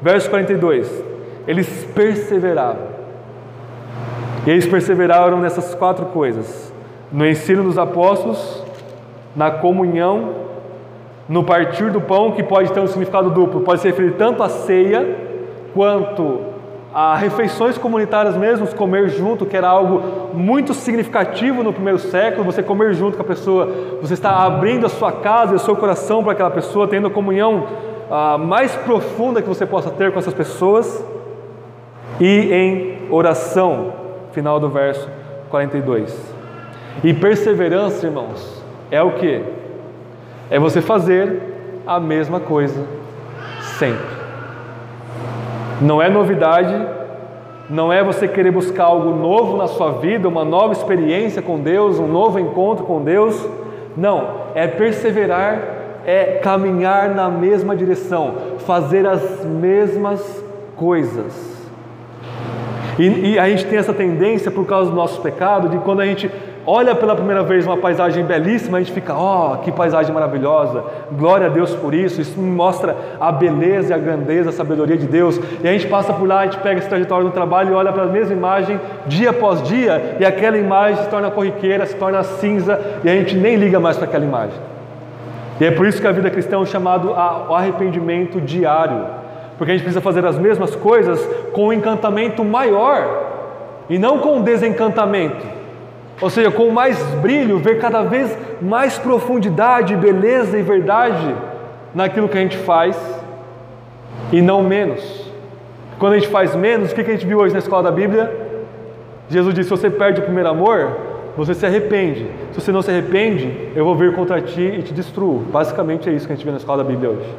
[0.00, 1.04] Verso 42,
[1.46, 2.96] eles perseveravam.
[4.46, 6.72] E eles perseveraram nessas quatro coisas:
[7.12, 8.64] no ensino dos apóstolos,
[9.36, 10.30] na comunhão,
[11.28, 14.48] no partir do pão, que pode ter um significado duplo, pode se referir tanto à
[14.48, 15.14] ceia
[15.74, 16.40] quanto
[16.98, 22.62] a refeições comunitárias mesmo, comer junto, que era algo muito significativo no primeiro século, você
[22.62, 26.22] comer junto com a pessoa, você está abrindo a sua casa e o seu coração
[26.22, 27.66] para aquela pessoa, tendo a comunhão
[28.10, 31.04] a mais profunda que você possa ter com essas pessoas,
[32.18, 33.92] e em oração,
[34.32, 35.06] final do verso
[35.50, 36.34] 42.
[37.04, 39.44] E perseverança, irmãos, é o que?
[40.48, 42.86] É você fazer a mesma coisa
[43.78, 44.15] sempre.
[45.80, 46.74] Não é novidade,
[47.68, 51.98] não é você querer buscar algo novo na sua vida, uma nova experiência com Deus,
[51.98, 53.46] um novo encontro com Deus.
[53.96, 55.60] Não, é perseverar,
[56.06, 60.44] é caminhar na mesma direção, fazer as mesmas
[60.76, 61.56] coisas.
[62.98, 66.06] E, e, a gente tem essa tendência, por causa do nosso pecado, de quando a
[66.06, 66.30] gente
[66.66, 70.82] olha pela primeira vez uma paisagem belíssima, a gente fica, ó, oh, que paisagem maravilhosa,
[71.12, 75.40] glória a Deus por isso, isso mostra a beleza a grandeza, a sabedoria de Deus.
[75.62, 77.92] E a gente passa por lá, a gente pega esse trajetório do trabalho e olha
[77.92, 82.22] para a mesma imagem dia após dia, e aquela imagem se torna corriqueira, se torna
[82.22, 84.58] cinza, e a gente nem liga mais para aquela imagem.
[85.60, 89.06] E é por isso que a vida cristã é chamado ao arrependimento diário,
[89.56, 93.24] porque a gente precisa fazer as mesmas coisas com um encantamento maior
[93.88, 95.55] e não com desencantamento.
[96.20, 101.34] Ou seja, com mais brilho, ver cada vez mais profundidade, beleza e verdade
[101.94, 102.96] naquilo que a gente faz
[104.32, 105.26] e não menos.
[105.98, 108.30] Quando a gente faz menos, o que a gente viu hoje na escola da Bíblia?
[109.28, 110.96] Jesus disse: se você perde o primeiro amor,
[111.36, 112.26] você se arrepende.
[112.52, 115.44] Se você não se arrepende, eu vou vir contra ti e te destruo.
[115.50, 117.34] Basicamente é isso que a gente vê na escola da Bíblia hoje.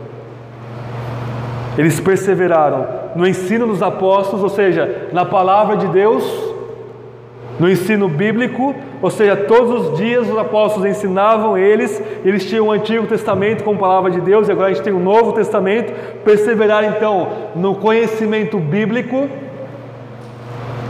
[1.77, 6.46] Eles perseveraram no ensino dos apóstolos, ou seja, na palavra de Deus,
[7.59, 12.71] no ensino bíblico, ou seja, todos os dias os apóstolos ensinavam eles, eles tinham o
[12.71, 15.93] Antigo Testamento com a palavra de Deus, e agora a gente tem o Novo Testamento.
[16.23, 19.27] Perseveraram então no conhecimento bíblico,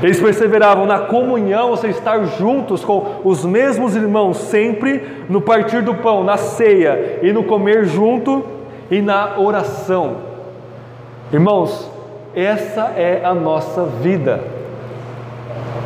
[0.01, 5.81] eles perseveravam na comunhão, ou seja, estar juntos com os mesmos irmãos sempre, no partir
[5.81, 8.43] do pão, na ceia e no comer junto
[8.91, 10.17] e na oração.
[11.33, 11.89] Irmãos,
[12.35, 14.56] essa é a nossa vida.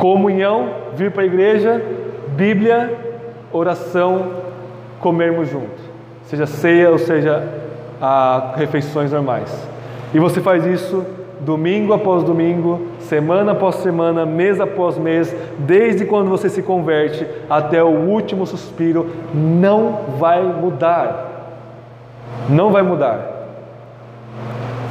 [0.02, 1.80] Comunhão, vir para a igreja,
[2.30, 2.92] Bíblia,
[3.52, 4.32] oração,
[4.98, 5.80] comermos juntos.
[6.24, 7.48] Seja ceia ou seja
[8.00, 9.64] a refeições normais.
[10.12, 11.06] E você faz isso
[11.38, 17.80] domingo após domingo, semana após semana, mês após mês, desde quando você se converte até
[17.80, 21.60] o último suspiro, não vai mudar.
[22.48, 23.31] Não vai mudar.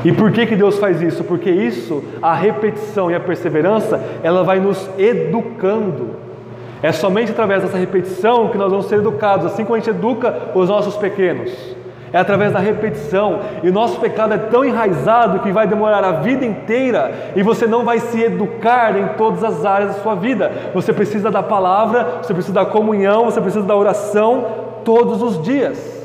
[0.04, 1.24] E por que, que Deus faz isso?
[1.24, 6.22] Porque isso, a repetição e a perseverança, ela vai nos educando.
[6.82, 10.50] É somente através dessa repetição que nós vamos ser educados, assim como a gente educa
[10.56, 11.76] os nossos pequenos.
[12.14, 13.40] É através da repetição.
[13.64, 17.68] E o nosso pecado é tão enraizado que vai demorar a vida inteira e você
[17.68, 20.52] não vai se educar em todas as áreas da sua vida.
[20.74, 24.46] Você precisa da palavra, você precisa da comunhão, você precisa da oração
[24.84, 26.01] todos os dias.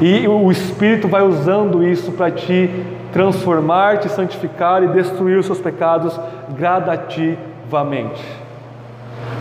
[0.00, 2.70] E o Espírito vai usando isso para te
[3.12, 6.18] transformar, te santificar e destruir os seus pecados
[6.50, 8.24] gradativamente.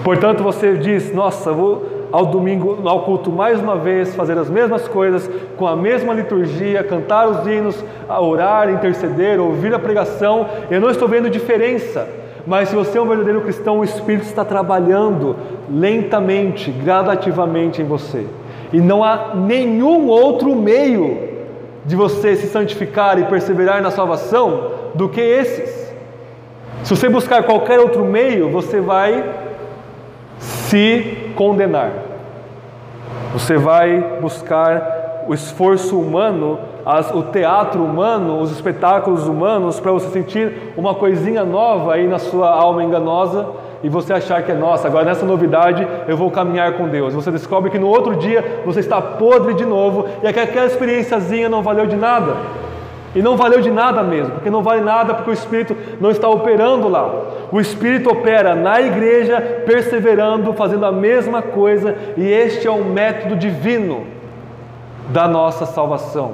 [0.04, 4.88] Portanto, você diz: Nossa, vou ao domingo, ao culto, mais uma vez, fazer as mesmas
[4.88, 10.90] coisas, com a mesma liturgia, cantar os hinos, orar, interceder, ouvir a pregação, eu não
[10.90, 12.08] estou vendo diferença.
[12.48, 15.36] Mas se você é um verdadeiro cristão, o Espírito está trabalhando
[15.70, 18.26] lentamente, gradativamente em você.
[18.72, 21.28] E não há nenhum outro meio
[21.86, 25.94] de você se santificar e perseverar na salvação do que esses.
[26.84, 29.24] Se você buscar qualquer outro meio, você vai
[30.40, 31.92] se condenar.
[33.34, 40.08] Você vai buscar o esforço humano, as, o teatro humano, os espetáculos humanos para você
[40.10, 43.48] sentir uma coisinha nova aí na sua alma enganosa
[43.84, 47.14] e você achar que é nossa, agora nessa novidade eu vou caminhar com Deus.
[47.14, 51.62] Você descobre que no outro dia você está podre de novo e aquela experiênciazinha não
[51.62, 52.36] valeu de nada.
[53.16, 56.30] E não valeu de nada mesmo, porque não vale nada porque o Espírito não está
[56.30, 57.10] operando lá.
[57.52, 63.36] O Espírito opera na igreja, perseverando, fazendo a mesma coisa, e este é o método
[63.36, 64.06] divino
[65.10, 66.34] da nossa salvação,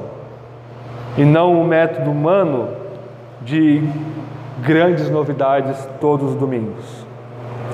[1.15, 2.69] e não o método humano
[3.41, 3.83] de
[4.61, 7.02] grandes novidades todos os domingos.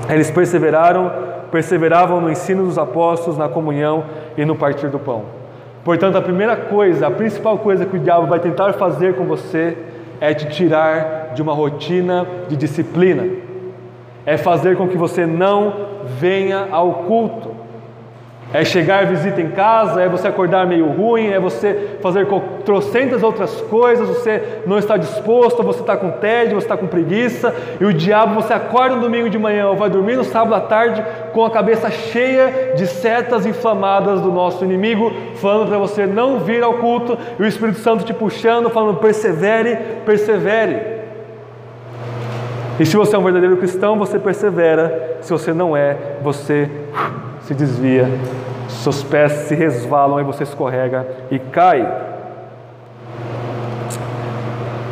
[0.07, 1.12] Eles perseveraram,
[1.51, 4.03] perseveravam no ensino dos apóstolos, na comunhão
[4.38, 5.23] e no partir do pão.
[5.83, 9.77] Portanto, a primeira coisa, a principal coisa que o diabo vai tentar fazer com você
[10.21, 13.25] é te tirar de uma rotina de disciplina,
[14.25, 15.73] é fazer com que você não
[16.19, 17.59] venha ao culto.
[18.51, 22.25] É chegar visita em casa, é você acordar meio ruim, é você fazer
[22.65, 27.53] trocentas outras coisas, você não está disposto, você está com tédio, você está com preguiça,
[27.79, 30.62] e o diabo, você acorda no domingo de manhã ou vai dormir no sábado à
[30.62, 36.39] tarde com a cabeça cheia de setas inflamadas do nosso inimigo, falando para você não
[36.39, 40.99] vir ao culto, e o Espírito Santo te puxando, falando persevere, persevere.
[42.79, 46.67] E se você é um verdadeiro cristão, você persevera, se você não é, você
[47.49, 48.07] se desvia,
[48.67, 51.81] seus pés se resvalam e você escorrega e cai.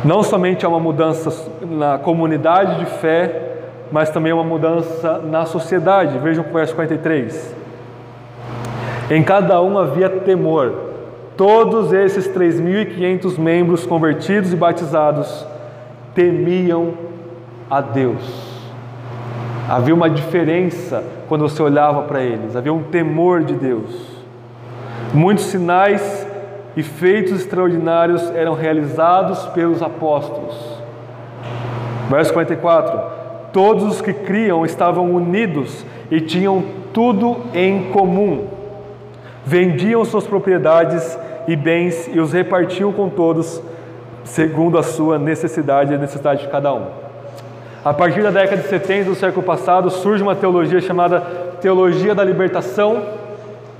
[0.04, 3.58] Não somente há uma mudança na comunidade de fé,
[3.92, 6.18] mas também uma mudança na sociedade.
[6.18, 7.54] Vejam o verso 43.
[9.08, 10.74] Em cada um havia temor.
[11.36, 15.46] Todos esses 3.500 membros convertidos e batizados
[16.12, 16.94] temiam
[17.70, 18.47] a Deus.
[19.68, 24.18] Havia uma diferença quando você olhava para eles, havia um temor de Deus.
[25.12, 26.26] Muitos sinais
[26.74, 30.56] e feitos extraordinários eram realizados pelos apóstolos.
[32.08, 32.98] Verso 44:
[33.52, 36.64] Todos os que criam estavam unidos e tinham
[36.94, 38.46] tudo em comum.
[39.44, 43.62] Vendiam suas propriedades e bens e os repartiam com todos,
[44.24, 47.07] segundo a sua necessidade e a necessidade de cada um.
[47.88, 51.22] A partir da década de 70 do século passado, surge uma teologia chamada
[51.58, 53.02] Teologia da Libertação,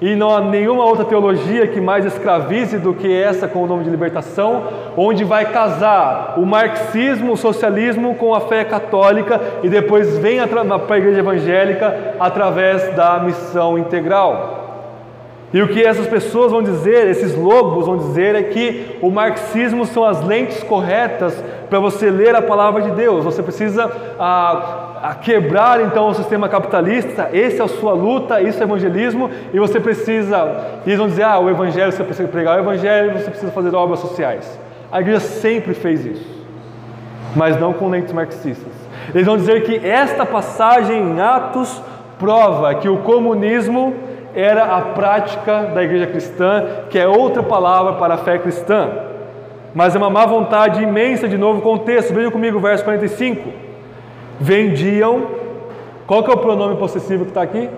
[0.00, 3.84] e não há nenhuma outra teologia que mais escravize do que essa com o nome
[3.84, 4.62] de libertação,
[4.96, 10.62] onde vai casar o marxismo, o socialismo com a fé católica e depois vem para
[10.62, 14.67] a igreja evangélica através da missão integral.
[15.52, 19.86] E o que essas pessoas vão dizer, esses lobos vão dizer, é que o marxismo
[19.86, 23.24] são as lentes corretas para você ler a palavra de Deus.
[23.24, 28.60] Você precisa ah, a quebrar então o sistema capitalista, essa é a sua luta, isso
[28.60, 32.60] é evangelismo, e você precisa, eles vão dizer, ah, o evangelho, você precisa pregar o
[32.60, 34.58] evangelho, você precisa fazer obras sociais.
[34.92, 36.44] A igreja sempre fez isso,
[37.34, 38.72] mas não com lentes marxistas.
[39.14, 41.80] Eles vão dizer que esta passagem em Atos
[42.18, 43.94] prova que o comunismo
[44.40, 48.88] era a prática da igreja cristã, que é outra palavra para a fé cristã.
[49.74, 52.14] Mas é uma má vontade imensa, de novo, com o texto.
[52.14, 53.48] Veja comigo verso 45.
[54.38, 55.26] Vendiam,
[56.06, 57.68] qual que é o pronome possessivo que está aqui?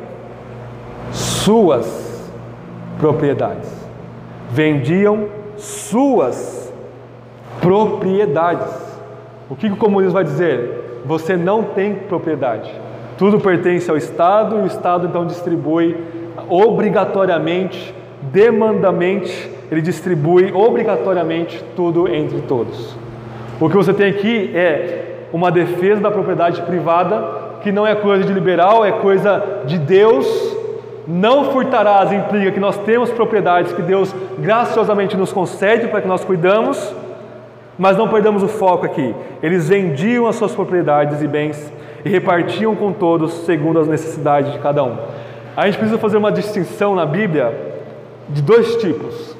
[1.13, 2.31] Suas
[2.99, 3.73] propriedades.
[4.51, 6.71] Vendiam suas
[7.63, 8.71] propriedades.
[9.49, 11.01] O que o comunismo vai dizer?
[11.07, 12.71] Você não tem propriedade.
[13.17, 16.20] Tudo pertence ao Estado e o Estado então distribui
[16.51, 22.97] obrigatoriamente, demandamente, ele distribui obrigatoriamente tudo entre todos.
[23.61, 28.25] O que você tem aqui é uma defesa da propriedade privada, que não é coisa
[28.25, 30.27] de liberal, é coisa de Deus.
[31.07, 36.25] Não furtarás implica que nós temos propriedades que Deus graciosamente nos concede para que nós
[36.25, 36.95] cuidamos,
[37.79, 39.15] mas não perdamos o foco aqui.
[39.43, 41.73] Eles vendiam as suas propriedades e bens
[42.05, 44.97] e repartiam com todos segundo as necessidades de cada um.
[45.57, 47.53] A gente precisa fazer uma distinção na Bíblia
[48.29, 49.37] de dois tipos.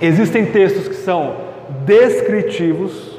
[0.00, 1.34] Existem textos que são
[1.84, 3.18] descritivos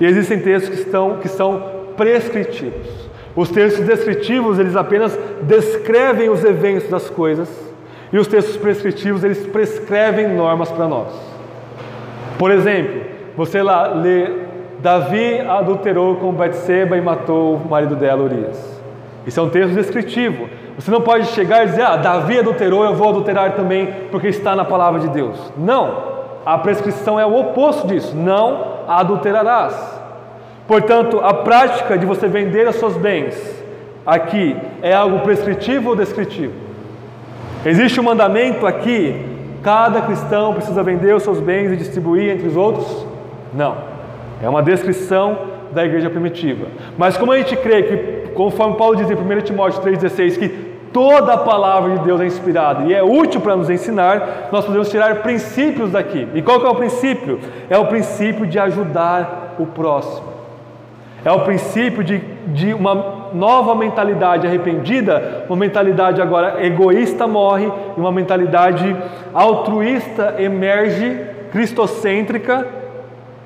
[0.00, 1.62] e existem textos que, estão, que são
[1.96, 3.04] prescritivos.
[3.36, 7.48] Os textos descritivos, eles apenas descrevem os eventos das coisas,
[8.12, 11.12] e os textos prescritivos, eles prescrevem normas para nós.
[12.38, 13.00] Por exemplo,
[13.36, 14.44] você lá lê
[14.80, 18.73] Davi adulterou com Batseba e matou o marido dela, Urias.
[19.26, 20.48] Isso é um texto descritivo.
[20.78, 24.54] Você não pode chegar e dizer, ah, Davi adulterou, eu vou adulterar também, porque está
[24.54, 25.52] na palavra de Deus.
[25.56, 26.14] Não.
[26.44, 28.14] A prescrição é o oposto disso.
[28.14, 29.74] Não adulterarás.
[30.66, 33.34] Portanto, a prática de você vender os seus bens
[34.06, 36.52] aqui é algo prescritivo ou descritivo?
[37.64, 39.24] Existe um mandamento aqui,
[39.62, 43.06] cada cristão precisa vender os seus bens e distribuir entre os outros?
[43.52, 43.76] Não.
[44.42, 45.38] É uma descrição
[45.72, 46.66] da igreja primitiva.
[46.96, 50.48] Mas como a gente crê que conforme Paulo diz em 1 Timóteo 3,16, que
[50.92, 54.88] toda a palavra de Deus é inspirada e é útil para nos ensinar, nós podemos
[54.88, 56.28] tirar princípios daqui.
[56.34, 57.40] E qual que é o princípio?
[57.68, 60.34] É o princípio de ajudar o próximo.
[61.24, 62.18] É o princípio de,
[62.48, 67.66] de uma nova mentalidade arrependida, uma mentalidade agora egoísta morre
[67.96, 68.94] e uma mentalidade
[69.32, 71.18] altruísta emerge,
[71.50, 72.66] cristocêntrica,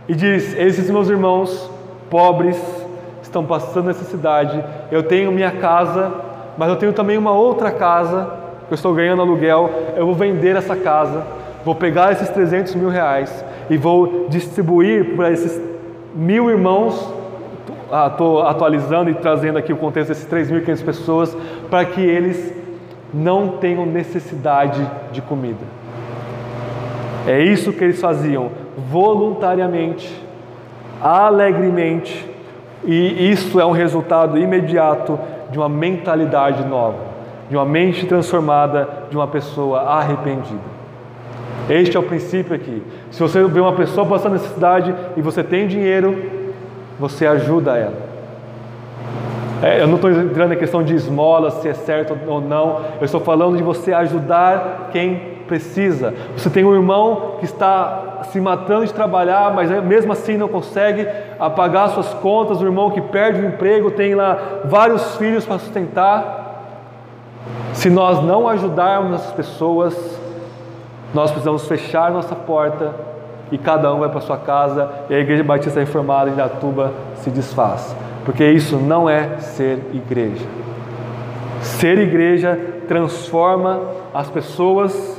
[0.09, 1.70] e diz: Esses meus irmãos
[2.11, 2.59] pobres,
[3.41, 4.62] estão passando necessidade.
[4.91, 6.12] Eu tenho minha casa,
[6.57, 8.30] mas eu tenho também uma outra casa
[8.66, 9.70] que eu estou ganhando aluguel.
[9.97, 11.24] Eu vou vender essa casa,
[11.64, 15.61] vou pegar esses 300 mil reais e vou distribuir para esses
[16.14, 17.14] mil irmãos.
[18.11, 21.36] Estou ah, atualizando e trazendo aqui o contexto desses 3.500 pessoas
[21.70, 22.53] para que eles
[23.12, 25.64] não tenham necessidade de comida.
[27.26, 28.51] É isso que eles faziam
[28.91, 30.14] voluntariamente,
[31.01, 32.26] alegremente,
[32.85, 35.18] e isso é um resultado imediato
[35.51, 36.99] de uma mentalidade nova,
[37.51, 40.79] de uma mente transformada, de uma pessoa arrependida.
[41.68, 42.83] Este é o princípio aqui.
[43.11, 46.16] Se você vê uma pessoa passando necessidade e você tem dinheiro,
[46.99, 48.09] você ajuda ela.
[49.62, 52.81] É, eu não estou entrando em questão de esmola, se é certo ou não.
[53.01, 56.14] Eu estou falando de você ajudar quem precisa.
[56.36, 61.07] Você tem um irmão que está se matando de trabalhar, mas mesmo assim não consegue
[61.57, 62.61] pagar suas contas.
[62.61, 66.44] O irmão que perde o emprego tem lá vários filhos para sustentar.
[67.72, 70.20] Se nós não ajudarmos essas pessoas,
[71.14, 72.94] nós precisamos fechar nossa porta
[73.51, 77.30] e cada um vai para sua casa e a Igreja Batista Reformada em Datuba se
[77.30, 77.96] desfaz.
[78.24, 80.44] Porque isso não é ser igreja.
[81.62, 83.80] Ser igreja transforma
[84.12, 85.18] as pessoas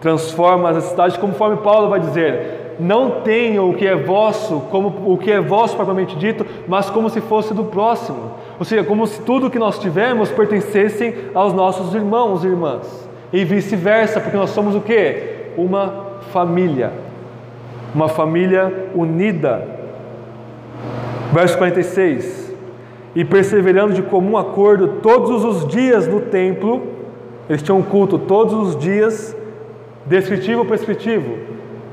[0.00, 5.16] transforma as necessidades, conforme Paulo vai dizer: não tenham o que é vosso, como o
[5.16, 8.32] que é vosso propriamente dito, mas como se fosse do próximo.
[8.58, 13.08] Ou seja, como se tudo que nós tivermos pertencessem aos nossos irmãos e irmãs.
[13.32, 15.52] E vice-versa, porque nós somos o que?
[15.56, 16.92] Uma família.
[17.94, 19.66] Uma família unida.
[21.32, 22.46] Verso 46.
[23.16, 26.82] e perseverando de comum acordo todos os dias no templo,
[27.48, 29.34] eles tinham um culto todos os dias,
[30.06, 31.36] descritivo ou prescritivo.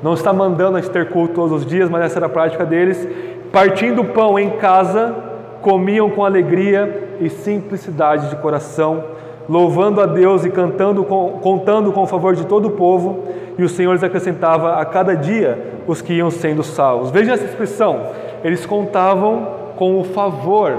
[0.02, 2.66] Não está mandando a gente ter culto todos os dias, mas essa era a prática
[2.66, 3.08] deles.
[3.52, 5.16] Partindo o pão em casa,
[5.62, 9.04] comiam com alegria e simplicidade de coração,
[9.48, 13.24] louvando a Deus e cantando com, contando com o favor de todo o povo,
[13.58, 17.12] e o Senhor lhes acrescentava a cada dia os que iam sendo salvos.
[17.12, 18.02] Veja essa expressão,
[18.44, 19.48] eles contavam
[19.78, 20.78] com o favor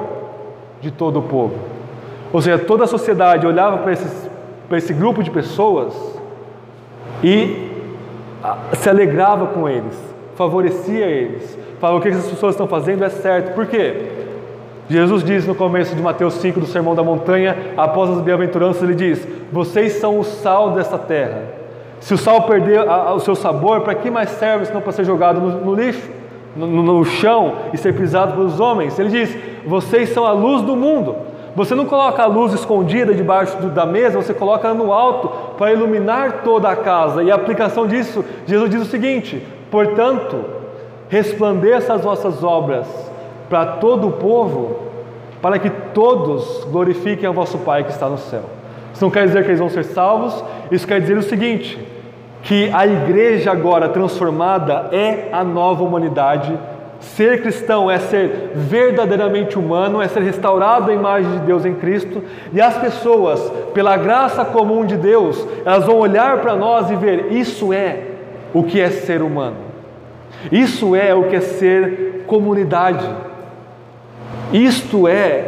[0.81, 1.55] de todo o povo.
[2.33, 4.31] Ou seja, toda a sociedade olhava para, esses,
[4.69, 5.95] para esse grupo de pessoas
[7.23, 7.71] e
[8.75, 9.97] se alegrava com eles,
[10.35, 13.55] favorecia eles, falava o que essas pessoas estão fazendo é certo.
[13.55, 14.25] Por quê?
[14.89, 18.95] Jesus diz no começo de Mateus 5, do Sermão da Montanha, após as bem-aventuranças, ele
[18.95, 21.43] diz: Vocês são o sal dessa terra.
[22.01, 22.81] Se o sal perder
[23.15, 26.07] o seu sabor, para que mais serve se não para ser jogado no, no lixo,
[26.55, 28.99] no, no, chão e ser pisado pelos homens?
[28.99, 29.35] Ele diz:
[29.67, 31.17] Vocês são a luz do mundo.
[31.55, 35.73] Você não coloca a luz escondida debaixo da mesa, você coloca ela no alto para
[35.73, 37.23] iluminar toda a casa.
[37.23, 40.45] E a aplicação disso, Jesus diz o seguinte: Portanto,
[41.09, 42.87] resplandeça as vossas obras
[43.49, 44.79] para todo o povo,
[45.41, 48.45] para que todos glorifiquem ao vosso Pai que está no céu.
[48.93, 51.79] Isso não quer dizer que eles vão ser salvos, isso quer dizer o seguinte:
[52.43, 56.59] que a igreja agora transformada é a nova humanidade.
[57.05, 62.23] Ser cristão é ser verdadeiramente humano, é ser restaurado à imagem de Deus em Cristo,
[62.53, 63.41] e as pessoas,
[63.73, 67.99] pela graça comum de Deus, elas vão olhar para nós e ver: isso é
[68.53, 69.57] o que é ser humano,
[70.51, 73.09] isso é o que é ser comunidade.
[74.53, 75.45] Isto é,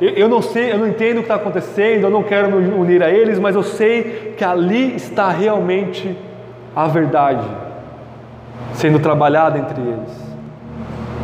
[0.00, 3.02] eu não sei, eu não entendo o que está acontecendo, eu não quero me unir
[3.02, 6.16] a eles, mas eu sei que ali está realmente
[6.74, 7.46] a verdade
[8.74, 10.29] sendo trabalhada entre eles.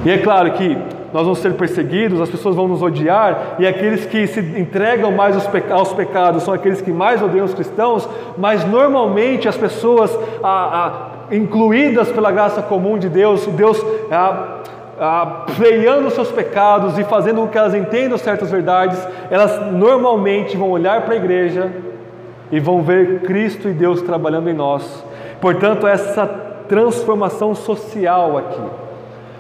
[0.05, 0.76] E é claro que
[1.12, 5.34] nós vamos ser perseguidos, as pessoas vão nos odiar, e aqueles que se entregam mais
[5.70, 10.16] aos pecados são aqueles que mais odeiam os cristãos, mas normalmente as pessoas
[11.30, 14.59] incluídas pela graça comum de Deus, Deus a,
[15.01, 15.47] ah,
[16.11, 18.99] seus pecados e fazendo com que elas entendam certas verdades,
[19.30, 21.70] elas normalmente vão olhar para a igreja
[22.51, 25.05] e vão ver Cristo e Deus trabalhando em nós.
[25.40, 26.26] Portanto, essa
[26.68, 28.86] transformação social aqui.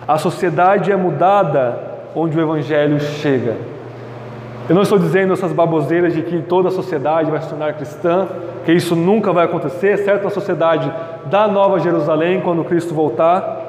[0.06, 1.80] A sociedade é mudada
[2.14, 3.56] onde o Evangelho chega.
[4.68, 8.28] Eu não estou dizendo essas baboseiras de que toda a sociedade vai se tornar cristã,
[8.64, 10.26] que isso nunca vai acontecer, certo?
[10.26, 10.92] A sociedade
[11.26, 13.64] da Nova Jerusalém, quando Cristo voltar,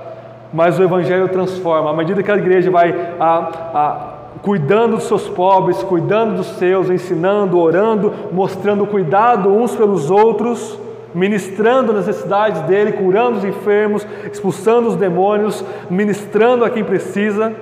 [0.54, 1.90] mas o Evangelho transforma.
[1.90, 3.98] À medida que a igreja vai a, a,
[4.42, 10.80] cuidando dos seus pobres, cuidando dos seus, ensinando, orando, mostrando cuidado uns pelos outros,
[11.18, 17.54] ministrando as necessidades dele, curando os enfermos, expulsando os demônios, ministrando a quem precisa,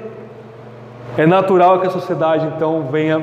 [1.18, 3.22] é natural que a sociedade então venha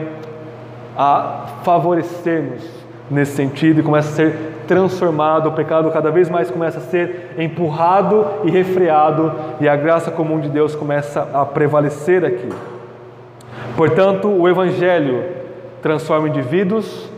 [0.97, 2.67] a favorecer-nos
[3.11, 7.35] nesse sentido e comece a ser transformado, o pecado cada vez mais começa a ser
[7.37, 12.49] empurrado e refreado, e a graça comum de Deus começa a prevalecer aqui.
[13.77, 15.25] Portanto, o Evangelho
[15.83, 17.11] transforma indivíduos,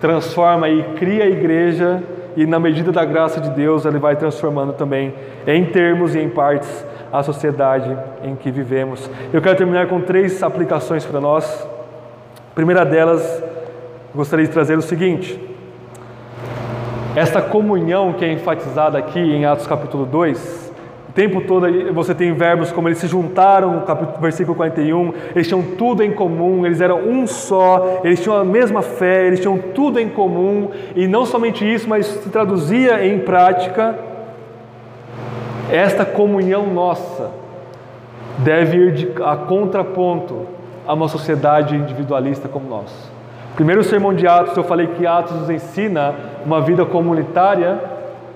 [0.00, 2.02] transforma e cria a igreja,
[2.36, 5.14] e na medida da graça de Deus, ele vai transformando também,
[5.46, 9.08] em termos e em partes, a sociedade em que vivemos.
[9.32, 11.68] Eu quero terminar com três aplicações para nós.
[12.50, 13.42] A primeira delas,
[14.14, 15.38] gostaria de trazer o seguinte:
[17.14, 20.71] esta comunhão que é enfatizada aqui em Atos capítulo 2,
[21.12, 23.84] o tempo todo você tem verbos como eles se juntaram,
[24.18, 28.80] versículo 41, eles tinham tudo em comum, eles eram um só, eles tinham a mesma
[28.80, 33.94] fé, eles tinham tudo em comum, e não somente isso, mas se traduzia em prática.
[35.70, 37.30] Esta comunhão nossa
[38.38, 40.46] deve ir de, a contraponto
[40.86, 43.12] a uma sociedade individualista como nós.
[43.54, 47.78] Primeiro sermão de Atos, eu falei que Atos nos ensina uma vida comunitária,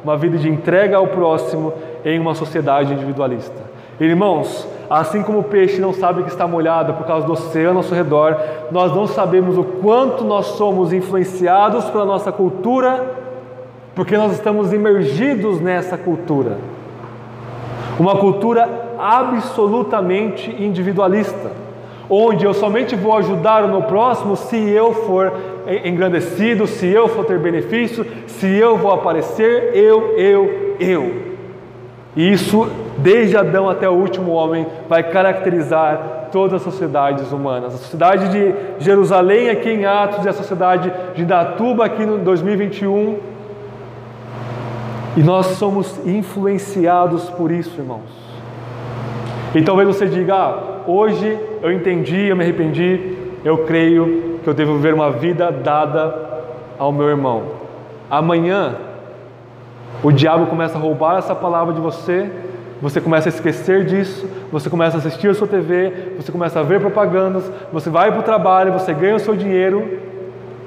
[0.05, 1.73] uma vida de entrega ao próximo
[2.05, 3.65] em uma sociedade individualista.
[3.99, 7.83] Irmãos, assim como o peixe não sabe que está molhado por causa do oceano ao
[7.83, 8.37] seu redor,
[8.71, 13.05] nós não sabemos o quanto nós somos influenciados pela nossa cultura,
[13.95, 16.59] porque nós estamos imergidos nessa cultura.
[17.99, 18.69] Uma cultura
[18.99, 21.67] absolutamente individualista
[22.09, 25.33] onde eu somente vou ajudar o meu próximo se eu for
[25.85, 31.36] engrandecido, se eu for ter benefício, se eu vou aparecer, eu, eu, eu.
[32.17, 37.75] E isso, desde Adão até o último homem, vai caracterizar todas as sociedades humanas.
[37.75, 43.19] A sociedade de Jerusalém aqui em Atos e a sociedade de Datuba aqui no 2021.
[45.17, 48.11] E nós somos influenciados por isso, irmãos.
[49.55, 54.55] E talvez você diga, ah, hoje eu entendi, eu me arrependi, eu creio que eu
[54.55, 56.15] devo viver uma vida dada
[56.79, 57.43] ao meu irmão.
[58.11, 58.75] Amanhã,
[60.03, 62.31] o diabo começa a roubar essa palavra de você,
[62.81, 66.63] você começa a esquecer disso, você começa a assistir a sua TV, você começa a
[66.63, 69.99] ver propagandas, você vai para o trabalho, você ganha o seu dinheiro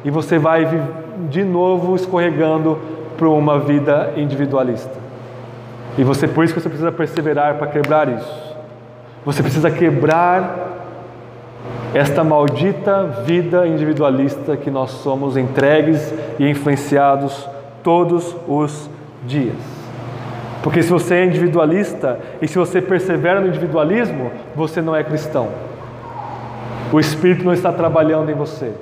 [0.04, 0.68] e você vai
[1.30, 2.80] de novo escorregando
[3.18, 4.98] para uma vida individualista.
[5.98, 8.56] E você por isso que você precisa perseverar para quebrar isso.
[9.26, 10.70] Você precisa quebrar
[11.94, 17.48] esta maldita vida individualista que nós somos entregues e influenciados
[17.84, 18.90] todos os
[19.26, 19.56] dias.
[20.62, 25.50] Porque se você é individualista e se você persevera no individualismo, você não é cristão.
[26.92, 28.74] O Espírito não está trabalhando em você.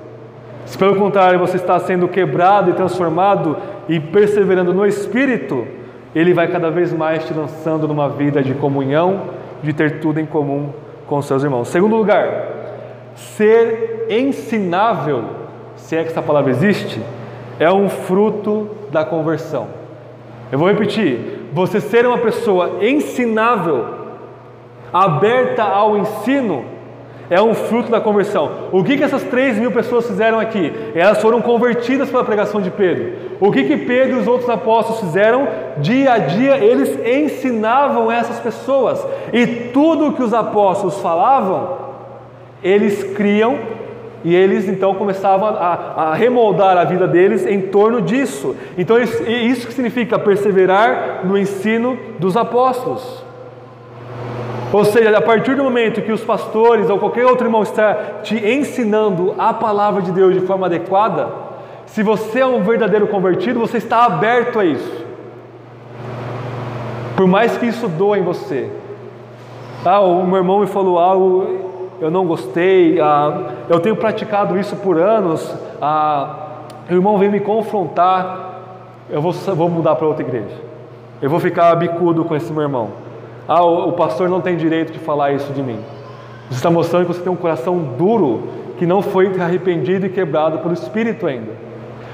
[0.65, 3.57] Se pelo contrário você está sendo quebrado e transformado
[3.87, 5.67] e perseverando no Espírito,
[6.15, 9.21] Ele vai cada vez mais te lançando numa vida de comunhão,
[9.61, 10.69] de ter tudo em comum
[11.05, 11.67] com seus irmãos.
[11.67, 12.57] Segundo lugar,
[13.17, 15.23] Ser ensinável,
[15.75, 17.01] se é que essa palavra existe,
[17.59, 19.67] é um fruto da conversão.
[20.51, 23.85] Eu vou repetir: você ser uma pessoa ensinável,
[24.91, 26.65] aberta ao ensino,
[27.29, 28.69] é um fruto da conversão.
[28.71, 30.71] O que, que essas três mil pessoas fizeram aqui?
[30.95, 33.13] Elas foram convertidas pela pregação de Pedro.
[33.39, 35.47] O que, que Pedro e os outros apóstolos fizeram?
[35.77, 39.05] Dia a dia eles ensinavam essas pessoas.
[39.33, 41.77] E tudo que os apóstolos falavam,
[42.63, 43.76] eles criam
[44.23, 48.55] e eles então começavam a, a, remoldar a vida deles em torno disso.
[48.77, 53.23] Então, isso que significa perseverar no ensino dos apóstolos.
[54.73, 57.93] Ou seja, a partir do momento que os pastores ou qualquer outro irmão está
[58.23, 61.29] te ensinando a palavra de Deus de forma adequada,
[61.85, 65.05] se você é um verdadeiro convertido, você está aberto a isso.
[67.15, 68.69] Por mais que isso doa em você.
[69.85, 71.66] Ah, o meu irmão me falou algo
[71.99, 77.39] eu não gostei, ah, eu tenho praticado isso por anos, ah, o irmão vem me
[77.39, 78.61] confrontar,
[79.09, 80.55] eu vou, vou mudar para outra igreja.
[81.21, 82.89] Eu vou ficar bicudo com esse meu irmão.
[83.47, 85.79] Ah, o, o pastor não tem direito de falar isso de mim.
[86.49, 88.43] Você está mostrando que você tem um coração duro,
[88.77, 91.66] que não foi arrependido e quebrado pelo Espírito ainda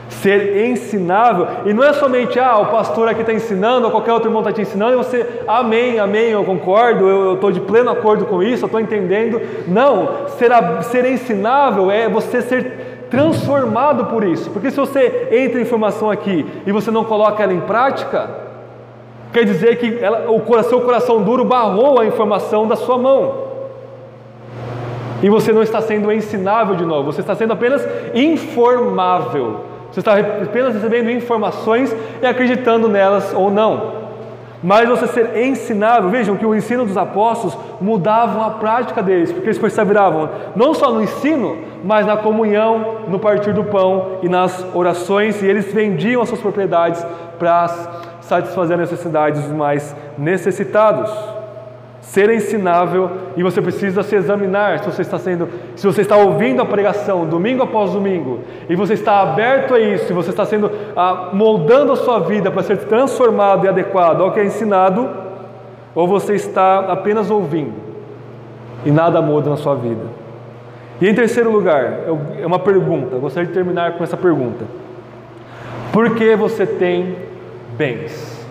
[0.10, 4.30] ser ensinável, e não é somente, ah, o pastor aqui está ensinando, ou qualquer outro
[4.30, 8.26] irmão está te ensinando, e você, amém, amém, eu concordo, eu estou de pleno acordo
[8.26, 9.42] com isso, eu estou entendendo.
[9.68, 10.52] Não, ser,
[10.84, 16.72] ser ensinável é você ser transformado por isso, porque se você entra informação aqui e
[16.72, 18.30] você não coloca ela em prática,
[19.32, 23.44] quer dizer que ela, o seu coração duro barrou a informação da sua mão.
[25.22, 29.73] E você não está sendo ensinável de novo, você está sendo apenas informável.
[29.94, 34.02] Você está apenas recebendo informações e acreditando nelas ou não.
[34.64, 39.48] Mas você ser ensinável, vejam que o ensino dos apóstolos mudavam a prática deles, porque
[39.48, 44.66] eles perseveravam não só no ensino, mas na comunhão, no partir do pão e nas
[44.74, 47.06] orações, e eles vendiam as suas propriedades
[47.38, 47.68] para
[48.22, 51.33] satisfazer as necessidades dos mais necessitados
[52.14, 56.62] ser ensinável e você precisa se examinar se você está sendo, se você está ouvindo
[56.62, 60.70] a pregação domingo após domingo e você está aberto a isso, se você está sendo
[60.96, 65.10] ah, moldando a sua vida para ser transformado e adequado ao que é ensinado,
[65.96, 67.74] ou você está apenas ouvindo
[68.86, 70.06] e nada muda na sua vida.
[71.02, 72.02] E em terceiro lugar,
[72.40, 74.66] é uma pergunta, eu gostaria de terminar com essa pergunta:
[75.92, 77.16] Por que você tem
[77.76, 78.46] bens?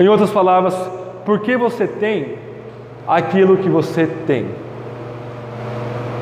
[0.00, 0.98] Em outras palavras,
[1.28, 2.38] porque você tem
[3.06, 4.46] aquilo que você tem.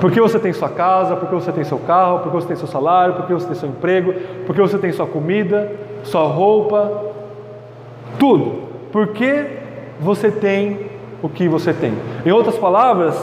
[0.01, 3.15] Porque você tem sua casa, porque você tem seu carro, porque você tem seu salário,
[3.15, 4.13] porque você tem seu emprego,
[4.47, 5.71] porque você tem sua comida,
[6.03, 7.05] sua roupa,
[8.19, 8.63] tudo.
[8.91, 9.47] Porque
[10.01, 10.91] você tem
[11.23, 11.95] o que você tem.
[12.25, 13.17] Em outras palavras,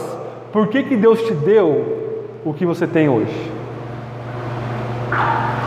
[0.54, 3.52] por que, que Deus te deu o que você tem hoje?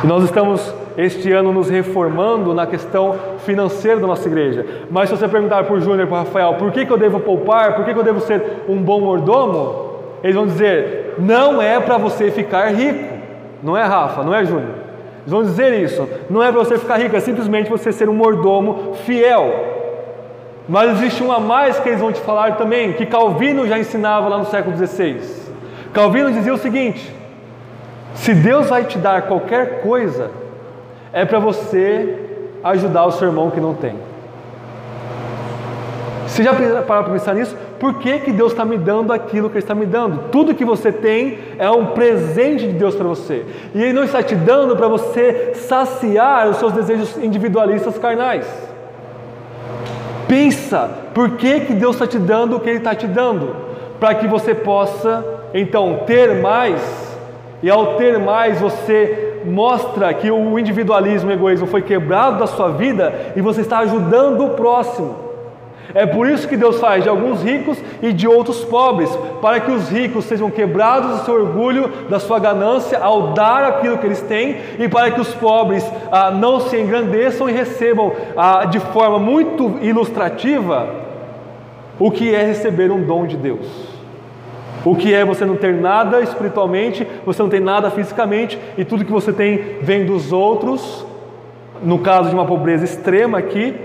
[0.03, 4.65] E nós estamos este ano nos reformando na questão financeira da nossa igreja.
[4.89, 7.19] Mas se você perguntar para o Júnior para o Rafael por que, que eu devo
[7.19, 9.87] poupar, por que, que eu devo ser um bom mordomo,
[10.23, 13.15] eles vão dizer: não é para você ficar rico.
[13.61, 14.23] Não é, Rafa?
[14.23, 14.75] Não é, Júnior?
[15.21, 16.07] Eles vão dizer isso.
[16.29, 19.75] Não é para você ficar rico, é simplesmente você ser um mordomo fiel.
[20.67, 24.27] Mas existe um a mais que eles vão te falar também, que Calvino já ensinava
[24.27, 25.21] lá no século XVI.
[25.93, 27.13] Calvino dizia o seguinte:
[28.15, 30.31] se Deus vai te dar qualquer coisa,
[31.13, 32.17] é para você
[32.63, 33.95] ajudar o seu irmão que não tem.
[36.27, 37.55] Você já parou para pensar nisso?
[37.79, 40.29] Por que, que Deus está me dando aquilo que Ele está me dando?
[40.29, 43.45] Tudo que você tem é um presente de Deus para você.
[43.73, 48.45] E Ele não está te dando para você saciar os seus desejos individualistas carnais.
[50.27, 53.55] Pensa, por que, que Deus está te dando o que Ele está te dando?
[53.99, 56.81] Para que você possa Então, ter mais,
[57.63, 62.69] e ao ter mais, você mostra que o individualismo o egoísmo foi quebrado da sua
[62.69, 65.27] vida e você está ajudando o próximo.
[65.93, 69.09] É por isso que Deus faz de alguns ricos e de outros pobres,
[69.41, 73.97] para que os ricos sejam quebrados do seu orgulho, da sua ganância, ao dar aquilo
[73.97, 78.65] que eles têm, e para que os pobres ah, não se engrandeçam e recebam ah,
[78.65, 80.87] de forma muito ilustrativa
[81.97, 83.96] o que é receber um dom de Deus.
[84.87, 89.03] O que é você não ter nada espiritualmente, você não tem nada fisicamente, e tudo
[89.03, 91.05] que você tem vem dos outros,
[91.83, 93.75] no caso de uma pobreza extrema aqui,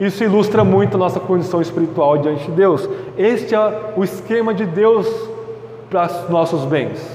[0.00, 2.90] isso ilustra muito a nossa condição espiritual diante de Deus.
[3.16, 5.08] Este é o esquema de Deus
[5.88, 7.08] para os nossos bens.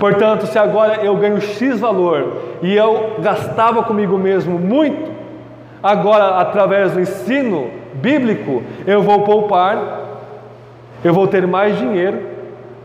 [0.00, 5.12] Portanto, se agora eu ganho X valor e eu gastava comigo mesmo muito,
[5.80, 9.99] agora através do ensino bíblico, eu vou poupar,
[11.04, 12.18] eu vou ter mais dinheiro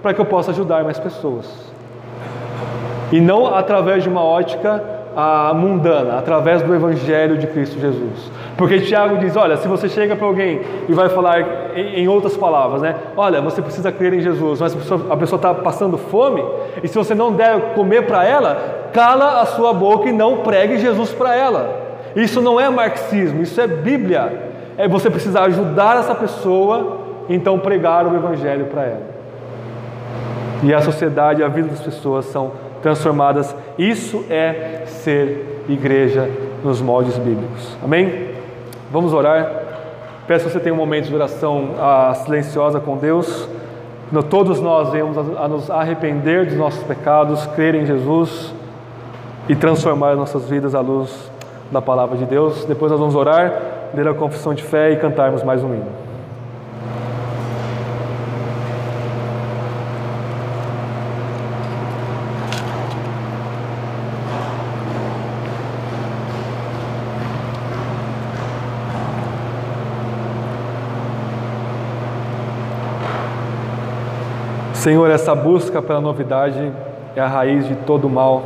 [0.01, 1.73] para que eu possa ajudar mais pessoas.
[3.11, 4.83] E não através de uma ótica
[5.15, 8.31] ah, mundana, através do Evangelho de Cristo Jesus.
[8.57, 12.35] Porque Tiago diz: olha, se você chega para alguém e vai falar em, em, outras
[12.35, 12.95] palavras, né?
[13.15, 14.75] Olha, você precisa crer em Jesus, mas
[15.09, 16.43] a pessoa está passando fome,
[16.83, 20.77] e se você não der comer para ela, cala a sua boca e não pregue
[20.77, 21.83] Jesus para ela.
[22.15, 24.51] Isso não é marxismo, isso é Bíblia.
[24.77, 29.15] É você precisar ajudar essa pessoa, então pregar o Evangelho para ela.
[30.63, 32.51] E a sociedade, a vida das pessoas são
[32.81, 33.55] transformadas.
[33.77, 36.29] Isso é ser igreja
[36.63, 37.77] nos moldes bíblicos.
[37.83, 38.29] Amém?
[38.91, 39.63] Vamos orar.
[40.27, 43.47] Peço que você tenha um momento de oração ah, silenciosa com Deus.
[44.29, 48.53] Todos nós venhamos a nos arrepender dos nossos pecados, crer em Jesus
[49.49, 51.31] e transformar nossas vidas à luz
[51.71, 52.65] da palavra de Deus.
[52.65, 53.53] Depois nós vamos orar,
[53.93, 56.04] ler a confissão de fé e cantarmos mais um hino.
[74.85, 76.71] Senhor, essa busca pela novidade
[77.15, 78.43] é a raiz de todo mal.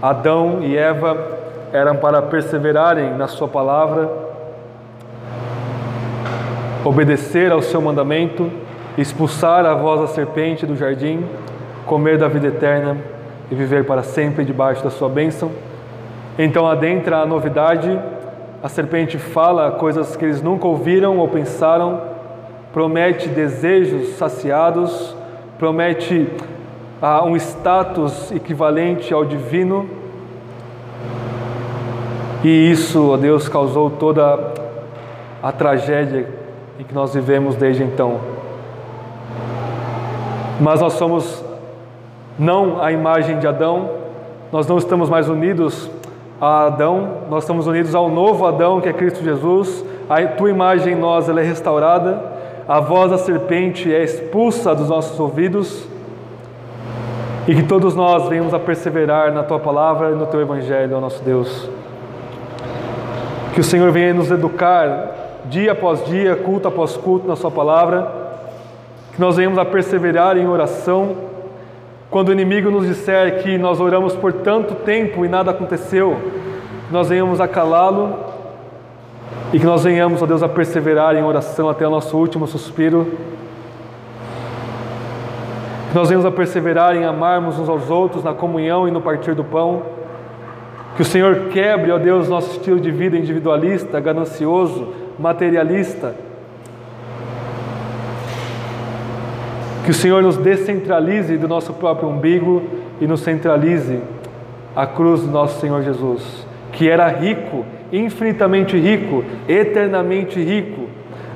[0.00, 1.18] Adão e Eva
[1.72, 4.08] eram para perseverarem na Sua palavra,
[6.84, 8.48] obedecer ao Seu mandamento,
[8.96, 11.26] expulsar a voz da serpente do jardim,
[11.84, 12.96] comer da vida eterna
[13.50, 15.50] e viver para sempre debaixo da Sua bênção.
[16.38, 17.98] Então adentra a novidade,
[18.62, 22.02] a serpente fala coisas que eles nunca ouviram ou pensaram,
[22.72, 25.18] promete desejos saciados
[25.60, 26.26] promete
[27.02, 29.86] ah, um status equivalente ao divino,
[32.42, 34.54] e isso, ó Deus, causou toda
[35.42, 36.26] a tragédia
[36.78, 38.18] em que nós vivemos desde então.
[40.58, 41.44] Mas nós somos
[42.38, 43.90] não a imagem de Adão,
[44.50, 45.90] nós não estamos mais unidos
[46.40, 49.84] a Adão, nós estamos unidos ao novo Adão que é Cristo Jesus.
[50.08, 52.39] A tua imagem em nós ela é restaurada
[52.70, 55.88] a voz da serpente é expulsa dos nossos ouvidos
[57.48, 61.00] e que todos nós venhamos a perseverar na tua palavra e no teu evangelho, ó
[61.00, 61.68] nosso Deus.
[63.52, 68.08] Que o Senhor venha nos educar dia após dia, culto após culto na sua palavra,
[69.14, 71.16] que nós venhamos a perseverar em oração.
[72.08, 76.16] Quando o inimigo nos disser que nós oramos por tanto tempo e nada aconteceu,
[76.88, 78.29] nós venhamos a calá-lo
[79.52, 83.06] e que nós venhamos, ó Deus, a perseverar em oração até o nosso último suspiro.
[85.90, 89.34] Que nós venhamos a perseverar em amarmos uns aos outros na comunhão e no partir
[89.34, 89.82] do pão.
[90.94, 94.88] Que o Senhor quebre, ó Deus, nosso estilo de vida individualista, ganancioso,
[95.18, 96.14] materialista.
[99.84, 102.62] Que o Senhor nos descentralize do nosso próprio umbigo
[103.00, 103.98] e nos centralize
[104.76, 110.88] a cruz do nosso Senhor Jesus, que era rico infinitamente rico, eternamente rico,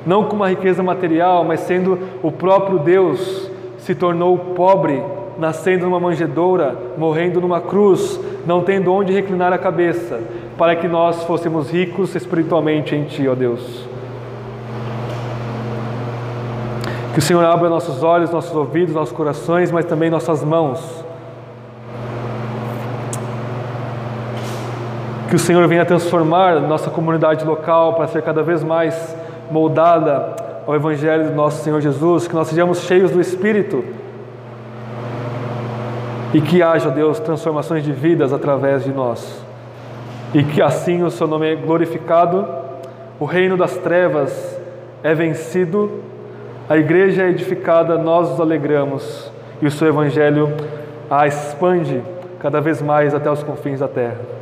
[0.05, 5.01] não com uma riqueza material, mas sendo o próprio Deus, se tornou pobre,
[5.37, 10.19] nascendo numa manjedoura, morrendo numa cruz, não tendo onde reclinar a cabeça,
[10.57, 13.87] para que nós fôssemos ricos espiritualmente em Ti, ó Deus.
[17.13, 21.04] Que o Senhor abra nossos olhos, nossos ouvidos, nossos corações, mas também nossas mãos
[25.35, 29.13] Que o Senhor venha transformar nossa comunidade local para ser cada vez mais
[29.51, 30.33] moldada
[30.65, 33.83] ao Evangelho do nosso Senhor Jesus, que nós sejamos cheios do Espírito
[36.33, 39.43] e que haja, Deus, transformações de vidas através de nós.
[40.33, 42.47] E que assim o Seu nome é glorificado,
[43.19, 44.57] o reino das trevas
[45.03, 46.01] é vencido,
[46.69, 49.29] A igreja é edificada, nós nos alegramos
[49.61, 50.53] e o seu evangelho
[51.11, 52.01] a expande
[52.39, 54.34] cada vez mais até os confins da terra.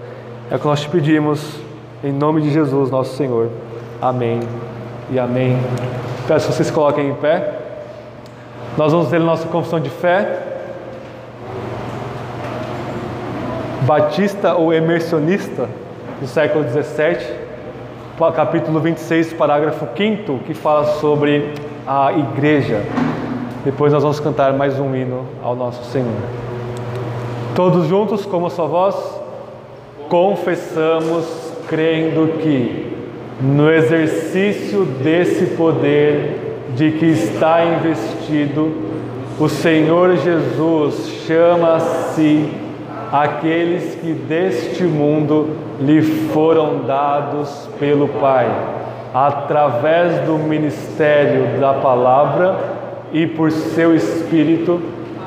[0.54, 1.60] É o que nós te pedimos,
[2.04, 3.49] em nome de Jesus, nosso Senhor.
[3.99, 4.39] Amém
[5.10, 5.58] e amém.
[6.28, 7.56] Peço que vocês coloquem em pé.
[8.78, 10.43] Nós vamos ler nossa confissão de fé.
[13.82, 15.68] Batista ou emersionista
[16.22, 17.34] do século 17,
[18.36, 21.51] capítulo 26, parágrafo 5, que fala sobre
[21.88, 22.80] a igreja.
[23.66, 26.14] Depois nós vamos cantar mais um hino ao nosso Senhor.
[27.56, 29.22] Todos juntos, como a sua voz,
[30.14, 31.26] confessamos,
[31.68, 32.93] crendo que,
[33.41, 38.72] no exercício desse poder de que está investido,
[39.39, 42.47] o Senhor Jesus chama a si
[43.11, 45.49] aqueles que deste mundo
[45.82, 48.51] lhe foram dados pelo Pai,
[49.16, 52.55] através do ministério da palavra
[53.11, 54.80] e por seu Espírito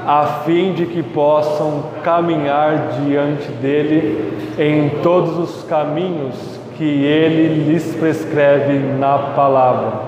[0.07, 6.37] a fim de que possam caminhar diante dele em todos os caminhos
[6.77, 10.07] que ele lhes prescreve na palavra.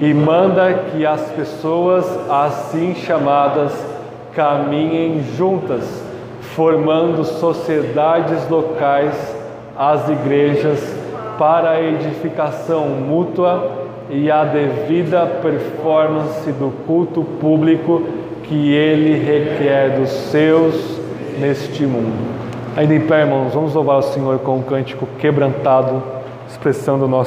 [0.00, 3.72] E manda que as pessoas assim chamadas
[4.32, 6.04] caminhem juntas,
[6.54, 9.14] formando sociedades locais,
[9.76, 10.96] as igrejas,
[11.36, 18.02] para a edificação mútua e a devida performance do culto público
[18.48, 21.00] que Ele requer dos seus
[21.38, 22.12] neste mundo.
[22.76, 26.02] Ainda em pé, irmãos, vamos louvar o Senhor com um cântico quebrantado,
[26.48, 27.24] expressando o nosso